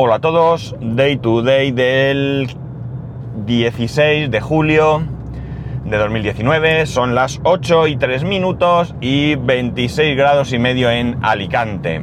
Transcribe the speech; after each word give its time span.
Hola 0.00 0.14
a 0.14 0.18
todos, 0.20 0.76
Day 0.80 1.16
to 1.16 1.42
Day 1.42 1.72
del 1.72 2.48
16 3.46 4.30
de 4.30 4.40
julio 4.40 5.02
de 5.86 5.96
2019, 5.96 6.86
son 6.86 7.16
las 7.16 7.40
8 7.42 7.88
y 7.88 7.96
3 7.96 8.22
minutos 8.22 8.94
y 9.00 9.34
26 9.34 10.16
grados 10.16 10.52
y 10.52 10.60
medio 10.60 10.88
en 10.88 11.18
Alicante. 11.22 12.00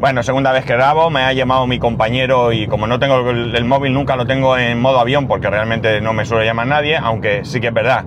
Bueno, 0.00 0.22
segunda 0.22 0.52
vez 0.52 0.64
que 0.64 0.72
grabo, 0.72 1.10
me 1.10 1.20
ha 1.20 1.34
llamado 1.34 1.66
mi 1.66 1.78
compañero 1.78 2.50
y 2.50 2.66
como 2.66 2.86
no 2.86 2.98
tengo 2.98 3.28
el, 3.28 3.64
móvil 3.66 3.92
nunca 3.92 4.16
lo 4.16 4.24
tengo 4.24 4.56
en 4.56 4.80
modo 4.80 4.98
avión 4.98 5.28
porque 5.28 5.50
realmente 5.50 6.00
no 6.00 6.14
me 6.14 6.24
suele 6.24 6.46
llamar 6.46 6.68
nadie, 6.68 6.96
aunque 6.96 7.44
sí 7.44 7.60
que 7.60 7.66
es 7.66 7.74
verdad 7.74 8.06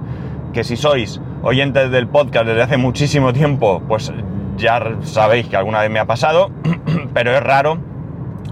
que 0.52 0.64
si 0.64 0.76
sois 0.76 1.22
oyentes 1.44 1.92
del 1.92 2.08
podcast 2.08 2.48
desde 2.48 2.64
hace 2.64 2.78
muchísimo 2.78 3.34
tiempo, 3.34 3.84
pues 3.88 4.12
ya 4.58 4.82
sabéis 5.02 5.48
que 5.48 5.58
alguna 5.58 5.82
vez 5.82 5.92
me 5.92 6.00
ha 6.00 6.06
pasado, 6.06 6.50
pero 7.14 7.36
es 7.36 7.44
raro, 7.44 7.78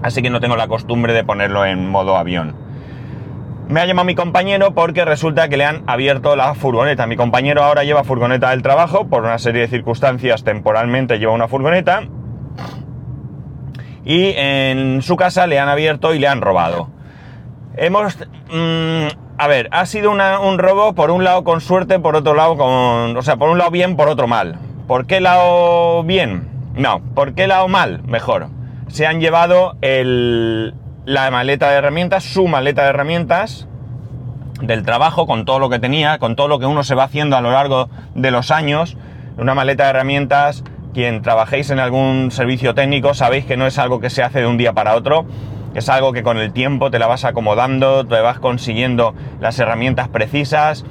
así 0.02 0.22
que 0.22 0.30
no 0.30 0.40
tengo 0.40 0.56
la 0.56 0.68
costumbre 0.68 1.12
de 1.12 1.24
ponerlo 1.24 1.64
en 1.64 1.88
modo 1.88 2.16
avión. 2.16 2.54
Me 3.68 3.80
ha 3.80 3.86
llamado 3.86 4.06
mi 4.06 4.14
compañero 4.14 4.74
porque 4.74 5.04
resulta 5.04 5.48
que 5.48 5.56
le 5.56 5.64
han 5.64 5.82
abierto 5.88 6.36
la 6.36 6.54
furgoneta. 6.54 7.06
Mi 7.06 7.16
compañero 7.16 7.64
ahora 7.64 7.82
lleva 7.82 8.04
furgoneta 8.04 8.50
del 8.50 8.62
trabajo, 8.62 9.08
por 9.08 9.24
una 9.24 9.38
serie 9.38 9.62
de 9.62 9.68
circunstancias 9.68 10.44
temporalmente 10.44 11.18
lleva 11.18 11.32
una 11.32 11.48
furgoneta. 11.48 12.04
Y 14.04 14.34
en 14.36 15.02
su 15.02 15.16
casa 15.16 15.48
le 15.48 15.58
han 15.58 15.68
abierto 15.68 16.14
y 16.14 16.20
le 16.20 16.28
han 16.28 16.40
robado. 16.40 16.90
Hemos... 17.76 18.16
Mmm, 18.52 19.08
a 19.38 19.48
ver, 19.48 19.68
ha 19.72 19.84
sido 19.84 20.12
un 20.12 20.58
robo 20.58 20.94
por 20.94 21.10
un 21.10 21.24
lado 21.24 21.44
con 21.44 21.60
suerte, 21.60 21.98
por 21.98 22.14
otro 22.16 22.34
lado 22.34 22.56
con... 22.56 23.16
O 23.16 23.22
sea, 23.22 23.36
por 23.36 23.50
un 23.50 23.58
lado 23.58 23.70
bien, 23.70 23.96
por 23.96 24.08
otro 24.08 24.28
mal. 24.28 24.58
¿Por 24.86 25.06
qué 25.06 25.20
lado 25.20 26.04
bien? 26.04 26.48
No, 26.74 27.00
¿por 27.14 27.34
qué 27.34 27.46
lado 27.48 27.66
mal? 27.68 28.02
Mejor. 28.04 28.46
Se 28.88 29.06
han 29.06 29.20
llevado 29.20 29.76
la 29.80 31.30
maleta 31.30 31.70
de 31.70 31.76
herramientas, 31.76 32.24
su 32.24 32.46
maleta 32.46 32.82
de 32.84 32.88
herramientas 32.90 33.68
del 34.60 34.84
trabajo, 34.84 35.26
con 35.26 35.44
todo 35.44 35.58
lo 35.58 35.68
que 35.68 35.78
tenía, 35.78 36.18
con 36.18 36.34
todo 36.36 36.48
lo 36.48 36.58
que 36.58 36.66
uno 36.66 36.82
se 36.82 36.94
va 36.94 37.04
haciendo 37.04 37.36
a 37.36 37.40
lo 37.40 37.50
largo 37.50 37.88
de 38.14 38.30
los 38.30 38.50
años. 38.50 38.96
Una 39.36 39.54
maleta 39.54 39.84
de 39.84 39.90
herramientas, 39.90 40.64
quien 40.94 41.20
trabajéis 41.20 41.70
en 41.70 41.78
algún 41.78 42.30
servicio 42.30 42.74
técnico, 42.74 43.12
sabéis 43.12 43.44
que 43.44 43.56
no 43.56 43.66
es 43.66 43.78
algo 43.78 44.00
que 44.00 44.08
se 44.08 44.22
hace 44.22 44.40
de 44.40 44.46
un 44.46 44.56
día 44.56 44.72
para 44.72 44.94
otro. 44.94 45.26
Es 45.74 45.90
algo 45.90 46.14
que 46.14 46.22
con 46.22 46.38
el 46.38 46.54
tiempo 46.54 46.90
te 46.90 46.98
la 46.98 47.06
vas 47.06 47.26
acomodando, 47.26 48.06
te 48.06 48.18
vas 48.20 48.38
consiguiendo 48.38 49.14
las 49.40 49.58
herramientas 49.58 50.08
precisas, 50.08 50.86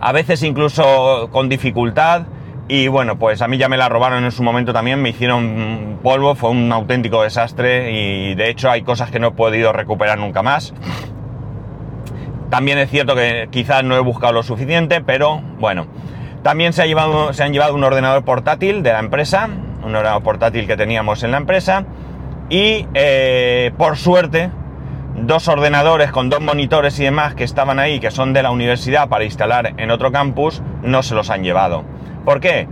a 0.00 0.12
veces 0.12 0.42
incluso 0.42 1.30
con 1.32 1.48
dificultad. 1.48 2.24
Y 2.66 2.88
bueno, 2.88 3.18
pues 3.18 3.42
a 3.42 3.48
mí 3.48 3.58
ya 3.58 3.68
me 3.68 3.76
la 3.76 3.88
robaron 3.88 4.24
en 4.24 4.32
su 4.32 4.42
momento 4.42 4.72
también, 4.72 5.02
me 5.02 5.10
hicieron 5.10 5.98
polvo, 6.02 6.34
fue 6.34 6.50
un 6.50 6.72
auténtico 6.72 7.22
desastre 7.22 7.92
y 7.92 8.34
de 8.34 8.48
hecho 8.48 8.70
hay 8.70 8.82
cosas 8.82 9.10
que 9.10 9.18
no 9.18 9.28
he 9.28 9.30
podido 9.32 9.72
recuperar 9.72 10.18
nunca 10.18 10.42
más. 10.42 10.72
También 12.48 12.78
es 12.78 12.90
cierto 12.90 13.14
que 13.14 13.48
quizás 13.50 13.84
no 13.84 13.96
he 13.96 14.00
buscado 14.00 14.32
lo 14.32 14.42
suficiente, 14.42 15.02
pero 15.02 15.42
bueno. 15.58 15.86
También 16.42 16.72
se, 16.74 16.82
ha 16.82 16.86
llevado, 16.86 17.32
se 17.32 17.42
han 17.42 17.52
llevado 17.52 17.74
un 17.74 17.84
ordenador 17.84 18.22
portátil 18.22 18.82
de 18.82 18.92
la 18.92 18.98
empresa, 18.98 19.48
un 19.82 19.94
ordenador 19.94 20.22
portátil 20.22 20.66
que 20.66 20.76
teníamos 20.76 21.22
en 21.22 21.30
la 21.30 21.38
empresa 21.38 21.86
y 22.50 22.86
eh, 22.92 23.72
por 23.78 23.96
suerte 23.96 24.50
dos 25.16 25.48
ordenadores 25.48 26.10
con 26.10 26.28
dos 26.28 26.40
monitores 26.40 26.98
y 26.98 27.04
demás 27.04 27.34
que 27.34 27.44
estaban 27.44 27.78
ahí, 27.78 28.00
que 28.00 28.10
son 28.10 28.32
de 28.32 28.42
la 28.42 28.50
universidad 28.50 29.08
para 29.08 29.24
instalar 29.24 29.74
en 29.76 29.90
otro 29.90 30.12
campus, 30.12 30.62
no 30.82 31.02
se 31.02 31.14
los 31.14 31.30
han 31.30 31.42
llevado. 31.42 31.84
¿Por 32.24 32.40
qué? 32.40 32.66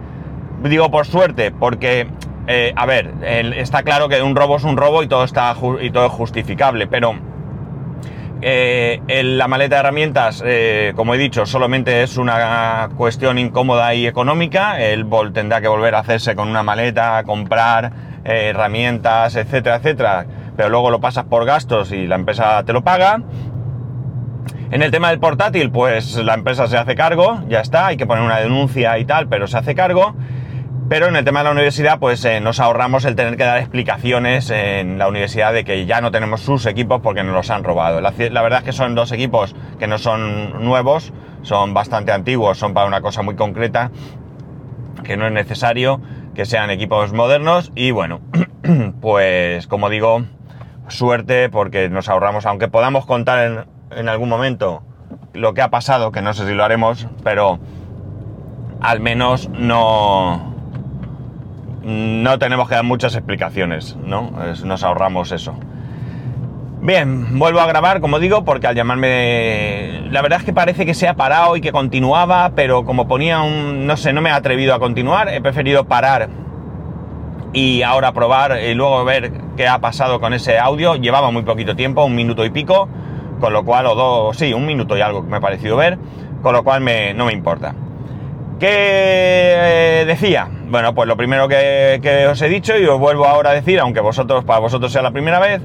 Digo 0.63 0.91
por 0.91 1.07
suerte, 1.07 1.51
porque, 1.51 2.09
eh, 2.47 2.73
a 2.77 2.87
ver, 2.87 3.13
está 3.57 3.83
claro 3.83 4.09
que 4.09 4.23
un 4.23 4.37
robo 4.37 4.57
es 4.57 4.65
un 4.65 4.77
robo 4.77 5.03
y 5.03 5.09
todo, 5.09 5.25
está, 5.25 5.55
y 5.81 5.91
todo 5.91 6.07
es 6.07 6.13
justificable, 6.13 6.87
pero 6.87 7.15
eh, 8.41 9.01
la 9.09 9.47
maleta 9.49 9.77
de 9.77 9.81
herramientas, 9.81 10.43
eh, 10.45 10.93
como 10.97 11.15
he 11.15 11.19
dicho, 11.19 11.47
solamente 11.47 12.03
es 12.03 12.17
una 12.17 12.91
cuestión 12.97 13.39
incómoda 13.39 13.95
y 13.95 14.07
económica. 14.07 14.81
El 14.81 15.05
Bol 15.05 15.33
tendrá 15.33 15.61
que 15.61 15.69
volver 15.69 15.95
a 15.95 16.01
hacerse 16.01 16.35
con 16.35 16.49
una 16.49 16.63
maleta, 16.63 17.23
comprar 17.25 17.93
herramientas, 18.25 19.35
etcétera, 19.37 19.77
etcétera. 19.77 20.27
Pero 20.57 20.69
luego 20.69 20.91
lo 20.91 21.01
pasas 21.01 21.25
por 21.25 21.45
gastos 21.45 21.93
y 21.93 22.07
la 22.07 22.17
empresa 22.17 22.63
te 22.65 22.73
lo 22.73 22.83
paga. 22.83 23.23
En 24.71 24.83
el 24.83 24.91
tema 24.91 25.11
del 25.11 25.21
portátil, 25.21 25.71
pues 25.71 26.17
la 26.17 26.35
empresa 26.35 26.67
se 26.67 26.79
hace 26.79 26.95
cargo, 26.95 27.43
ya 27.49 27.61
está, 27.61 27.89
hay 27.89 27.99
que 27.99 28.07
poner 28.07 28.25
una 28.25 28.39
denuncia 28.39 28.99
y 28.99 29.05
tal, 29.05 29.29
pero 29.29 29.47
se 29.47 29.59
hace 29.59 29.75
cargo. 29.75 30.15
Pero 30.89 31.07
en 31.07 31.17
el 31.17 31.25
tema 31.25 31.41
de 31.41 31.45
la 31.45 31.53
universidad, 31.53 31.99
pues 31.99 32.25
eh, 32.25 32.41
nos 32.41 32.61
ahorramos 32.61 33.05
el 33.05 33.15
tener 33.15 33.37
que 33.37 33.45
dar 33.45 33.59
explicaciones 33.59 34.51
en 34.51 34.99
la 34.99 35.09
universidad 35.09 35.53
de 35.53 35.65
que 35.65 35.87
ya 35.87 36.01
no 36.01 36.11
tenemos 36.11 36.41
sus 36.41 36.67
equipos 36.67 37.01
porque 37.03 37.23
nos 37.23 37.35
los 37.35 37.51
han 37.51 37.65
robado. 37.65 38.01
La, 38.01 38.13
la, 38.31 38.43
verdad 38.43 38.59
es 38.59 38.65
que 38.65 38.73
son 38.73 38.95
dos 38.95 39.13
equipos 39.13 39.55
que 39.79 39.87
no 39.87 39.97
son 39.99 40.65
nuevos, 40.65 41.13
son 41.43 41.73
bastante 41.73 42.13
antiguos, 42.13 42.59
son 42.59 42.75
para 42.75 42.87
una 42.87 43.01
cosa 43.01 43.23
muy 43.23 43.37
concreta, 43.37 43.91
que 45.03 45.17
no 45.17 45.27
es 45.27 45.33
necesario 45.33 46.01
que 46.35 46.45
sean 46.45 46.71
equipos 46.71 47.13
modernos. 47.13 47.73
Y 47.75 47.91
bueno, 47.91 48.21
pues 49.01 49.67
como 49.67 49.89
digo, 49.89 50.25
suerte 50.89 51.49
porque 51.49 51.89
nos 51.89 52.09
ahorramos, 52.09 52.47
aunque 52.47 52.69
podamos 52.69 53.07
contar 53.07 53.67
en 53.91 54.09
algún 54.09 54.29
momento 54.29 54.83
lo 55.33 55.55
que 55.55 55.63
ha 55.63 55.71
pasado, 55.71 56.13
que 56.13 56.23
no 56.23 56.35
sé 56.35 56.47
si 56.47 56.55
lo 56.55 56.65
haremos, 56.65 57.07
pero 57.23 57.59
al 58.81 59.01
menos 59.01 59.49
no, 59.51 60.55
no 61.83 62.39
tenemos 62.39 62.69
que 62.69 62.75
dar 62.75 62.85
muchas 62.85 63.15
explicaciones, 63.15 63.97
¿no? 63.97 64.33
Nos 64.65 64.83
ahorramos 64.83 65.33
eso. 65.33 65.55
Bien, 66.81 67.39
vuelvo 67.39 67.61
a 67.61 67.67
grabar, 67.67 68.01
como 68.01 68.19
digo, 68.19 68.45
porque 68.45 68.67
al 68.67 68.75
llamarme... 68.75 70.09
La 70.11 70.21
verdad 70.21 70.41
es 70.41 70.45
que 70.45 70.53
parece 70.53 70.85
que 70.85 70.95
se 70.95 71.07
ha 71.07 71.15
parado 71.15 71.57
y 71.57 71.61
que 71.61 71.71
continuaba, 71.71 72.53
pero 72.57 72.85
como 72.85 73.07
ponía 73.07 73.41
un... 73.43 73.87
No 73.87 73.97
sé, 73.97 74.13
no 74.13 74.21
me 74.21 74.31
he 74.31 74.33
atrevido 74.33 74.75
a 74.75 74.81
continuar, 74.81 75.29
he 75.29 75.41
preferido 75.41 75.85
parar 75.85 76.29
y 77.53 77.83
ahora 77.83 78.13
probar 78.13 78.59
y 78.63 78.75
luego 78.75 79.05
ver 79.05 79.33
qué 79.57 79.69
ha 79.69 79.79
pasado 79.79 80.21
con 80.21 80.33
ese 80.33 80.59
audio. 80.59 80.97
Llevaba 80.97 81.31
muy 81.31 81.43
poquito 81.43 81.77
tiempo, 81.77 82.05
un 82.05 82.15
minuto 82.15 82.45
y 82.45 82.51
pico 82.51 82.89
con 83.43 83.53
lo 83.53 83.65
cual, 83.65 83.87
o 83.87 83.97
dos, 83.97 84.37
sí, 84.37 84.55
un 84.55 84.65
minuto 84.65 84.97
y 84.97 85.01
algo 85.01 85.25
que 85.25 85.29
me 85.29 85.39
ha 85.39 85.41
parecido 85.41 85.77
ver, 85.77 85.99
con 86.43 86.53
lo 86.53 86.63
cual 86.63 86.81
me, 86.81 87.13
no 87.13 87.27
me 87.27 87.33
importa. 87.33 87.75
¿Qué 88.61 90.05
decía? 90.07 90.49
Bueno, 90.69 90.95
pues 90.95 91.09
lo 91.09 91.17
primero 91.17 91.49
que, 91.49 91.99
que, 92.01 92.29
os 92.29 92.41
he 92.41 92.49
dicho 92.49 92.79
y 92.79 92.87
os 92.87 93.01
vuelvo 93.01 93.27
ahora 93.27 93.51
a 93.51 93.55
decir, 93.55 93.81
aunque 93.81 93.99
vosotros, 93.99 94.45
para 94.45 94.61
vosotros 94.61 94.93
sea 94.93 95.03
la 95.03 95.11
primera 95.11 95.41
vez, 95.41 95.61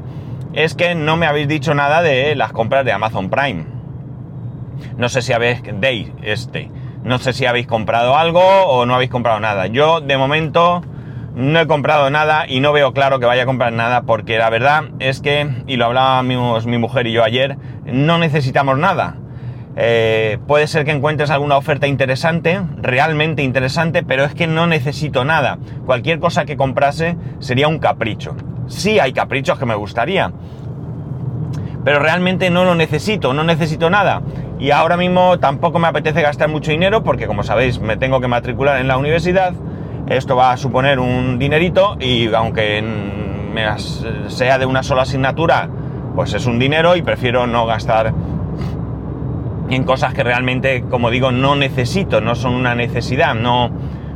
es 0.53 0.73
que 0.73 0.95
no 0.95 1.17
me 1.17 1.27
habéis 1.27 1.47
dicho 1.47 1.75
nada 1.75 2.01
de 2.01 2.33
las 2.33 2.51
compras 2.51 2.83
de 2.83 2.93
Amazon 2.93 3.29
Prime. 3.29 3.65
No 4.97 5.07
sé 5.07 5.21
si 5.21 5.33
habéis, 5.33 5.61
Day, 5.79 6.11
este, 6.23 6.71
no 7.03 7.19
sé 7.19 7.31
si 7.31 7.45
habéis 7.45 7.67
comprado 7.67 8.17
algo 8.17 8.41
o 8.41 8.87
no 8.87 8.95
habéis 8.95 9.11
comprado 9.11 9.39
nada. 9.39 9.67
Yo, 9.67 10.01
de 10.01 10.17
momento, 10.17 10.81
no 11.37 11.59
he 11.59 11.67
comprado 11.67 12.09
nada 12.09 12.45
y 12.49 12.61
no 12.61 12.73
veo 12.73 12.93
claro 12.93 13.19
que 13.19 13.27
vaya 13.27 13.43
a 13.43 13.45
comprar 13.45 13.71
nada 13.71 14.01
porque 14.01 14.39
la 14.39 14.49
verdad 14.49 14.85
es 14.97 15.21
que, 15.21 15.47
y 15.67 15.75
lo 15.75 15.85
hablábamos 15.85 16.65
mi 16.65 16.79
mujer 16.79 17.05
y 17.05 17.11
yo 17.11 17.23
ayer, 17.23 17.57
no 17.85 18.17
necesitamos 18.17 18.79
nada. 18.79 19.17
Eh, 19.75 20.39
puede 20.47 20.65
ser 20.65 20.83
que 20.83 20.89
encuentres 20.89 21.29
alguna 21.29 21.55
oferta 21.55 21.85
interesante, 21.85 22.59
realmente 22.77 23.43
interesante, 23.43 24.01
pero 24.01 24.23
es 24.23 24.33
que 24.33 24.47
no 24.47 24.65
necesito 24.65 25.25
nada. 25.25 25.59
Cualquier 25.85 26.17
cosa 26.17 26.45
que 26.45 26.57
comprase 26.57 27.15
sería 27.37 27.67
un 27.67 27.77
capricho. 27.77 28.35
Sí 28.65 28.99
hay 28.99 29.13
caprichos 29.13 29.59
que 29.59 29.67
me 29.67 29.75
gustaría, 29.75 30.31
pero 31.83 31.99
realmente 31.99 32.49
no 32.49 32.65
lo 32.65 32.73
necesito, 32.73 33.35
no 33.35 33.43
necesito 33.43 33.91
nada. 33.91 34.23
Y 34.57 34.71
ahora 34.71 34.97
mismo 34.97 35.37
tampoco 35.37 35.77
me 35.77 35.87
apetece 35.87 36.23
gastar 36.23 36.49
mucho 36.49 36.71
dinero 36.71 37.03
porque 37.03 37.27
como 37.27 37.43
sabéis 37.43 37.79
me 37.79 37.95
tengo 37.95 38.19
que 38.21 38.27
matricular 38.27 38.81
en 38.81 38.87
la 38.87 38.97
universidad 38.97 39.53
esto 40.09 40.35
va 40.35 40.51
a 40.51 40.57
suponer 40.57 40.99
un 40.99 41.37
dinerito 41.37 41.97
y 41.99 42.33
aunque 42.33 42.83
sea 44.27 44.57
de 44.57 44.65
una 44.65 44.83
sola 44.83 45.01
asignatura, 45.03 45.69
pues 46.15 46.33
es 46.33 46.45
un 46.45 46.59
dinero 46.59 46.95
y 46.95 47.01
prefiero 47.01 47.47
no 47.47 47.65
gastar 47.65 48.13
en 49.69 49.83
cosas 49.83 50.13
que 50.13 50.23
realmente, 50.23 50.83
como 50.89 51.09
digo, 51.09 51.31
no 51.31 51.55
necesito, 51.55 52.21
no 52.21 52.35
son 52.35 52.53
una 52.53 52.75
necesidad, 52.75 53.35
no, 53.35 53.69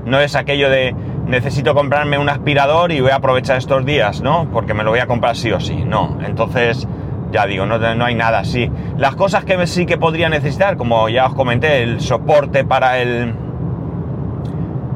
no 0.05 0.19
es 0.19 0.35
aquello 0.35 0.69
de 0.69 0.95
necesito 1.27 1.73
comprarme 1.73 2.17
un 2.17 2.29
aspirador 2.29 2.91
y 2.91 3.01
voy 3.01 3.11
a 3.11 3.15
aprovechar 3.15 3.57
estos 3.57 3.85
días, 3.85 4.21
¿no? 4.21 4.47
Porque 4.51 4.73
me 4.73 4.83
lo 4.83 4.91
voy 4.91 4.99
a 4.99 5.07
comprar 5.07 5.35
sí 5.35 5.51
o 5.51 5.59
sí, 5.59 5.83
no. 5.85 6.17
Entonces, 6.25 6.87
ya 7.31 7.45
digo, 7.45 7.65
no, 7.65 7.77
no 7.77 8.05
hay 8.05 8.15
nada 8.15 8.39
así. 8.39 8.69
Las 8.97 9.15
cosas 9.15 9.45
que 9.45 9.65
sí 9.67 9.85
que 9.85 9.97
podría 9.97 10.29
necesitar, 10.29 10.77
como 10.77 11.07
ya 11.09 11.27
os 11.27 11.33
comenté, 11.33 11.83
el 11.83 12.01
soporte 12.01 12.63
para 12.63 12.99
el, 12.99 13.33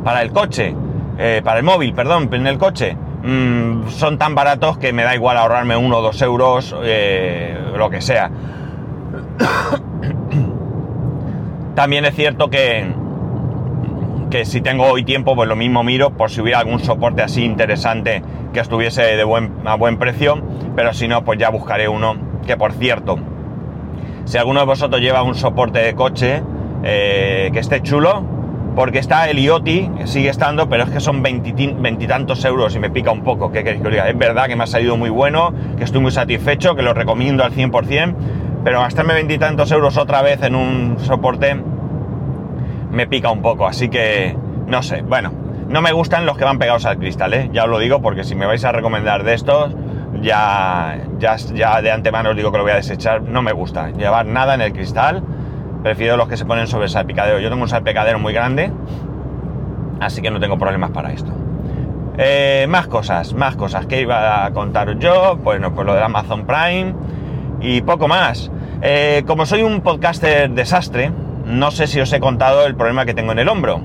para 0.03 0.21
el 0.21 0.31
coche, 0.31 0.75
eh, 1.17 1.41
para 1.43 1.59
el 1.59 1.65
móvil, 1.65 1.93
perdón, 1.93 2.29
en 2.31 2.47
el 2.47 2.57
coche, 2.57 2.97
mmm, 3.23 3.87
son 3.87 4.17
tan 4.17 4.35
baratos 4.35 4.77
que 4.77 4.93
me 4.93 5.03
da 5.03 5.15
igual 5.15 5.37
ahorrarme 5.37 5.77
uno 5.77 5.97
o 5.97 6.01
dos 6.01 6.21
euros, 6.21 6.75
eh, 6.83 7.57
lo 7.75 7.89
que 7.89 8.01
sea. 8.01 8.29
También 11.75 12.05
es 12.05 12.15
cierto 12.15 12.49
que, 12.49 12.85
que 14.29 14.45
si 14.45 14.61
tengo 14.61 14.85
hoy 14.85 15.03
tiempo, 15.03 15.35
pues 15.35 15.49
lo 15.49 15.55
mismo 15.55 15.83
miro 15.83 16.11
por 16.11 16.31
si 16.31 16.41
hubiera 16.41 16.59
algún 16.59 16.79
soporte 16.79 17.21
así 17.21 17.43
interesante 17.43 18.23
que 18.53 18.61
estuviese 18.61 19.01
de 19.01 19.23
buen, 19.23 19.51
a 19.65 19.75
buen 19.75 19.97
precio, 19.97 20.41
pero 20.75 20.93
si 20.93 21.07
no, 21.07 21.25
pues 21.25 21.37
ya 21.37 21.49
buscaré 21.49 21.89
uno 21.89 22.15
que 22.45 22.57
por 22.57 22.73
cierto, 22.73 23.17
si 24.25 24.37
alguno 24.37 24.61
de 24.61 24.65
vosotros 24.65 25.01
lleva 25.01 25.23
un 25.23 25.35
soporte 25.35 25.79
de 25.79 25.95
coche 25.95 26.43
eh, 26.83 27.49
que 27.51 27.59
esté 27.59 27.81
chulo, 27.81 28.23
porque 28.75 28.99
está 28.99 29.29
el 29.29 29.39
IoT, 29.39 30.05
sigue 30.05 30.29
estando, 30.29 30.67
pero 30.67 30.83
es 30.83 30.89
que 30.89 30.99
son 30.99 31.23
veintitantos 31.23 32.43
euros 32.43 32.75
y 32.75 32.79
me 32.79 32.89
pica 32.89 33.11
un 33.11 33.23
poco. 33.23 33.51
¿Qué 33.51 33.63
queréis 33.63 33.81
que 33.81 33.89
diga? 33.89 34.09
Es 34.09 34.17
verdad 34.17 34.47
que 34.47 34.55
me 34.55 34.65
ha 34.65 34.67
salido 34.67 34.97
muy 34.97 35.09
bueno, 35.09 35.53
que 35.77 35.85
estoy 35.85 36.01
muy 36.01 36.11
satisfecho, 36.11 36.75
que 36.75 36.81
lo 36.81 36.93
recomiendo 36.93 37.43
al 37.43 37.53
100%, 37.53 38.15
pero 38.63 38.81
gastarme 38.81 39.13
veintitantos 39.13 39.71
euros 39.71 39.97
otra 39.97 40.21
vez 40.21 40.43
en 40.43 40.55
un 40.55 40.97
soporte 40.99 41.55
me 42.91 43.07
pica 43.07 43.31
un 43.31 43.41
poco. 43.41 43.65
Así 43.65 43.89
que, 43.89 44.35
no 44.67 44.83
sé, 44.83 45.01
bueno, 45.03 45.31
no 45.69 45.81
me 45.81 45.93
gustan 45.93 46.25
los 46.25 46.37
que 46.37 46.43
van 46.43 46.59
pegados 46.59 46.85
al 46.85 46.97
cristal, 46.97 47.33
¿eh? 47.33 47.49
Ya 47.53 47.63
os 47.63 47.69
lo 47.69 47.79
digo, 47.79 48.01
porque 48.01 48.23
si 48.23 48.35
me 48.35 48.45
vais 48.45 48.63
a 48.65 48.71
recomendar 48.71 49.23
de 49.23 49.35
estos, 49.35 49.73
ya, 50.21 50.97
ya, 51.17 51.37
ya 51.37 51.81
de 51.81 51.91
antemano 51.91 52.31
os 52.31 52.35
digo 52.35 52.51
que 52.51 52.57
lo 52.57 52.63
voy 52.63 52.73
a 52.73 52.77
desechar. 52.77 53.21
No 53.21 53.41
me 53.41 53.53
gusta 53.53 53.91
llevar 53.91 54.25
nada 54.25 54.53
en 54.55 54.61
el 54.61 54.73
cristal 54.73 55.23
Prefiero 55.85 56.17
los 56.17 56.27
que 56.27 56.35
se 56.35 56.45
ponen 56.45 56.65
sobre 56.65 56.89
salpicadero. 56.89 57.37
Yo 57.37 57.47
tengo 57.47 57.61
un 57.61 57.69
salpicadero 57.69 58.17
muy 58.17 58.33
grande, 58.33 58.71
así 59.99 60.19
que 60.19 60.31
no 60.31 60.39
tengo 60.39 60.57
problemas 60.57 60.89
para 60.89 61.11
esto. 61.11 61.31
Eh, 62.17 62.65
más 62.67 62.87
cosas, 62.87 63.35
más 63.35 63.55
cosas 63.55 63.85
que 63.85 64.01
iba 64.01 64.47
a 64.47 64.51
contaros 64.51 64.95
yo, 64.97 65.37
bueno, 65.37 65.75
pues 65.75 65.85
lo 65.85 65.93
de 65.93 66.01
Amazon 66.01 66.47
Prime 66.47 66.95
y 67.61 67.81
poco 67.83 68.07
más. 68.07 68.49
Eh, 68.81 69.21
como 69.27 69.45
soy 69.45 69.61
un 69.61 69.81
podcaster 69.81 70.49
desastre, 70.49 71.11
no 71.45 71.69
sé 71.69 71.85
si 71.85 71.99
os 71.99 72.11
he 72.13 72.19
contado 72.19 72.65
el 72.65 72.73
problema 72.73 73.05
que 73.05 73.13
tengo 73.13 73.33
en 73.33 73.37
el 73.37 73.47
hombro. 73.47 73.79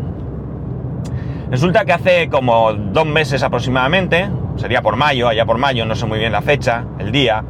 Resulta 1.50 1.84
que 1.84 1.92
hace 1.92 2.30
como 2.30 2.72
dos 2.72 3.04
meses 3.04 3.42
aproximadamente, 3.42 4.30
sería 4.56 4.80
por 4.80 4.96
mayo, 4.96 5.28
allá 5.28 5.44
por 5.44 5.58
mayo, 5.58 5.84
no 5.84 5.94
sé 5.94 6.06
muy 6.06 6.18
bien 6.18 6.32
la 6.32 6.40
fecha, 6.40 6.82
el 6.98 7.12
día, 7.12 7.44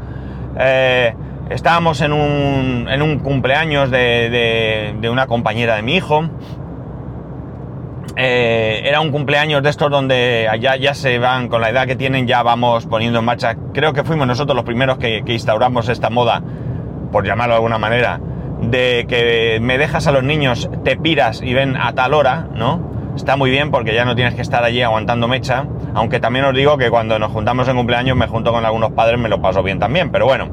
eh, 0.59 1.15
Estábamos 1.51 2.01
en 2.01 2.13
un, 2.13 2.87
en 2.89 3.03
un 3.03 3.19
cumpleaños 3.19 3.91
de, 3.91 4.95
de, 5.01 5.11
una 5.11 5.27
compañera 5.27 5.75
de 5.75 5.83
mi 5.83 5.97
hijo. 5.97 6.31
Eh, 8.15 8.83
era 8.85 9.01
un 9.01 9.11
cumpleaños 9.11 9.61
de 9.61 9.69
estos 9.71 9.91
donde 9.91 10.47
allá 10.49 10.77
ya 10.77 10.95
se 10.95 11.19
van, 11.19 11.49
con 11.49 11.61
la 11.61 11.71
edad 11.71 11.89
que 11.89 11.97
tienen, 11.97 12.29
ya 12.29 12.45
vamos 12.45 12.87
poniendo 12.87 13.19
en 13.19 13.25
marcha. 13.25 13.57
Creo 13.75 13.93
que 13.93 14.05
fuimos 14.05 14.29
nosotros 14.29 14.55
los 14.55 14.65
primeros 14.65 14.99
que, 14.99 15.25
instauramos 15.27 15.89
esta 15.89 16.09
moda, 16.09 16.41
por 17.11 17.27
llamarlo 17.27 17.55
de 17.55 17.57
alguna 17.57 17.79
manera, 17.79 18.21
de 18.61 19.07
que 19.09 19.59
me 19.61 19.77
dejas 19.77 20.07
a 20.07 20.13
los 20.13 20.23
niños, 20.23 20.71
te 20.85 20.97
piras 20.97 21.43
y 21.43 21.53
ven 21.53 21.77
a 21.77 21.93
tal 21.95 22.15
hora, 22.15 22.47
¿no? 22.55 23.13
Está 23.17 23.37
muy 23.37 23.51
bien 23.51 23.73
porque 23.73 23.93
ya 23.93 24.05
no 24.05 24.15
tienes 24.15 24.35
que 24.35 24.43
estar 24.43 24.63
allí 24.63 24.83
aguantando 24.83 25.27
mecha. 25.27 25.67
Aunque 25.95 26.21
también 26.21 26.45
os 26.45 26.55
digo 26.55 26.79
que 26.79 26.91
cuando 26.91 27.19
nos 27.19 27.33
juntamos 27.33 27.67
en 27.67 27.77
cumpleaños 27.77 28.17
me 28.17 28.29
junto 28.29 28.53
con 28.53 28.65
algunos 28.65 28.93
padres, 28.93 29.19
me 29.19 29.29
lo 29.29 29.43
paso 29.43 29.65
bien 29.65 29.81
también. 29.81 30.13
Pero 30.13 30.27
bueno, 30.27 30.49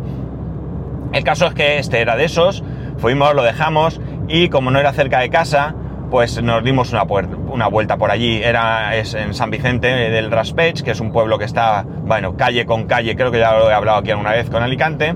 el 1.17 1.23
caso 1.23 1.47
es 1.47 1.53
que 1.53 1.79
este 1.79 1.99
era 1.99 2.15
de 2.15 2.25
esos, 2.25 2.63
fuimos, 2.97 3.33
lo 3.33 3.43
dejamos 3.43 3.99
y 4.27 4.49
como 4.49 4.71
no 4.71 4.79
era 4.79 4.93
cerca 4.93 5.19
de 5.19 5.29
casa, 5.29 5.75
pues 6.09 6.41
nos 6.41 6.63
dimos 6.63 6.93
una, 6.93 7.67
vuelta 7.67 7.97
por 7.97 8.11
allí. 8.11 8.41
Era 8.41 8.95
es 8.95 9.13
en 9.13 9.33
San 9.33 9.49
Vicente 9.49 9.87
del 9.87 10.31
Raspech, 10.31 10.81
que 10.81 10.91
es 10.91 10.99
un 10.99 11.11
pueblo 11.11 11.37
que 11.37 11.45
está, 11.45 11.83
bueno, 11.83 12.35
calle 12.37 12.65
con 12.65 12.85
calle, 12.85 13.15
creo 13.15 13.31
que 13.31 13.39
ya 13.39 13.53
lo 13.57 13.69
he 13.69 13.73
hablado 13.73 13.99
aquí 13.99 14.11
alguna 14.11 14.31
vez 14.31 14.49
con 14.49 14.63
Alicante. 14.63 15.15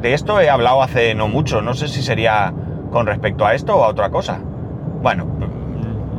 De 0.00 0.14
esto 0.14 0.40
he 0.40 0.48
hablado 0.48 0.82
hace 0.82 1.14
no 1.14 1.28
mucho, 1.28 1.60
no 1.60 1.74
sé 1.74 1.88
si 1.88 2.02
sería 2.02 2.52
con 2.92 3.06
respecto 3.06 3.44
a 3.46 3.54
esto 3.54 3.76
o 3.76 3.84
a 3.84 3.88
otra 3.88 4.10
cosa. 4.10 4.40
Bueno, 5.02 5.26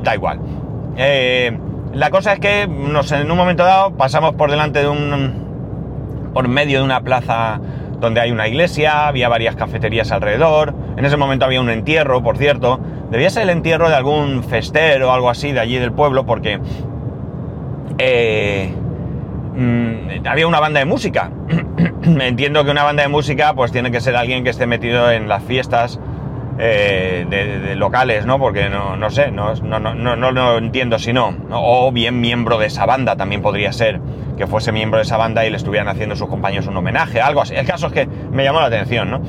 da 0.04 0.16
igual. 0.16 0.40
Eh, 0.98 1.58
la 1.94 2.10
cosa 2.10 2.34
es 2.34 2.40
que 2.40 2.68
nos, 2.68 3.12
en 3.12 3.30
un 3.32 3.38
momento 3.38 3.64
dado 3.64 3.96
pasamos 3.96 4.36
por 4.36 4.52
delante 4.52 4.80
de 4.80 4.88
un... 4.88 6.32
por 6.34 6.48
medio 6.48 6.80
de 6.80 6.86
una 6.86 7.02
plaza 7.02 7.60
donde 8.00 8.22
hay 8.22 8.32
una 8.32 8.48
iglesia, 8.48 9.08
había 9.08 9.30
varias 9.30 9.56
cafeterías 9.56 10.12
alrededor, 10.12 10.74
en 10.98 11.06
ese 11.06 11.18
momento 11.18 11.46
había 11.46 11.62
un 11.62 11.70
entierro, 11.70 12.24
por 12.24 12.38
cierto, 12.38 12.80
debía 13.10 13.30
ser 13.30 13.44
el 13.44 13.50
entierro 13.50 13.90
de 13.90 13.96
algún 13.96 14.44
festero 14.44 15.10
o 15.10 15.12
algo 15.12 15.30
así 15.30 15.52
de 15.52 15.60
allí 15.60 15.78
del 15.78 15.92
pueblo, 15.92 16.26
porque 16.26 16.60
eh, 17.98 18.74
mm, 19.56 20.28
había 20.28 20.48
una 20.48 20.60
banda 20.60 20.80
de 20.80 20.86
música. 20.86 21.32
Entiendo 22.04 22.64
que 22.64 22.72
una 22.72 22.84
banda 22.84 23.04
de 23.04 23.10
música 23.10 23.54
pues 23.54 23.72
tiene 23.72 23.92
que 23.92 24.02
ser 24.02 24.16
alguien 24.16 24.44
que 24.44 24.50
esté 24.50 24.66
metido 24.66 25.12
en 25.12 25.28
las 25.28 25.44
fiestas 25.44 26.00
eh, 26.62 27.26
de, 27.30 27.76
locales, 27.76 28.26
¿no? 28.26 28.38
Porque 28.38 28.70
no, 28.70 28.98
no 28.98 29.10
sé, 29.10 29.32
no, 29.32 29.54
no, 29.56 29.80
no, 29.80 29.94
no, 29.96 30.32
no 30.32 30.58
entiendo 30.58 31.00
si 31.00 31.14
no. 31.14 31.34
O 31.52 31.92
bien 31.92 32.20
miembro 32.20 32.58
de 32.58 32.68
esa 32.68 32.86
banda 32.86 33.16
también 33.16 33.42
podría 33.42 33.72
ser 33.72 34.02
que 34.40 34.48
fuese 34.48 34.72
miembro 34.72 34.98
de 34.98 35.04
esa 35.04 35.18
banda 35.18 35.46
y 35.46 35.50
le 35.50 35.58
estuvieran 35.58 35.90
haciendo 35.90 36.16
sus 36.16 36.30
compañeros 36.30 36.66
un 36.66 36.78
homenaje, 36.78 37.20
algo 37.20 37.42
así. 37.42 37.54
El 37.56 37.68
caso 37.68 37.88
es 37.88 37.94
que 37.94 38.08
me 38.08 38.46
llamó 38.46 38.62
la 38.62 38.68
atención, 38.68 39.12
¿no? 39.12 39.22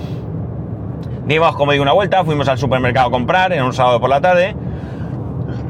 Dimos, 1.26 1.56
como 1.56 1.72
digo, 1.72 1.82
una 1.82 1.92
vuelta, 1.92 2.24
fuimos 2.24 2.48
al 2.48 2.58
supermercado 2.58 3.08
a 3.08 3.10
comprar 3.10 3.52
en 3.52 3.64
un 3.64 3.72
sábado 3.72 4.00
por 4.00 4.08
la 4.08 4.20
tarde. 4.20 4.54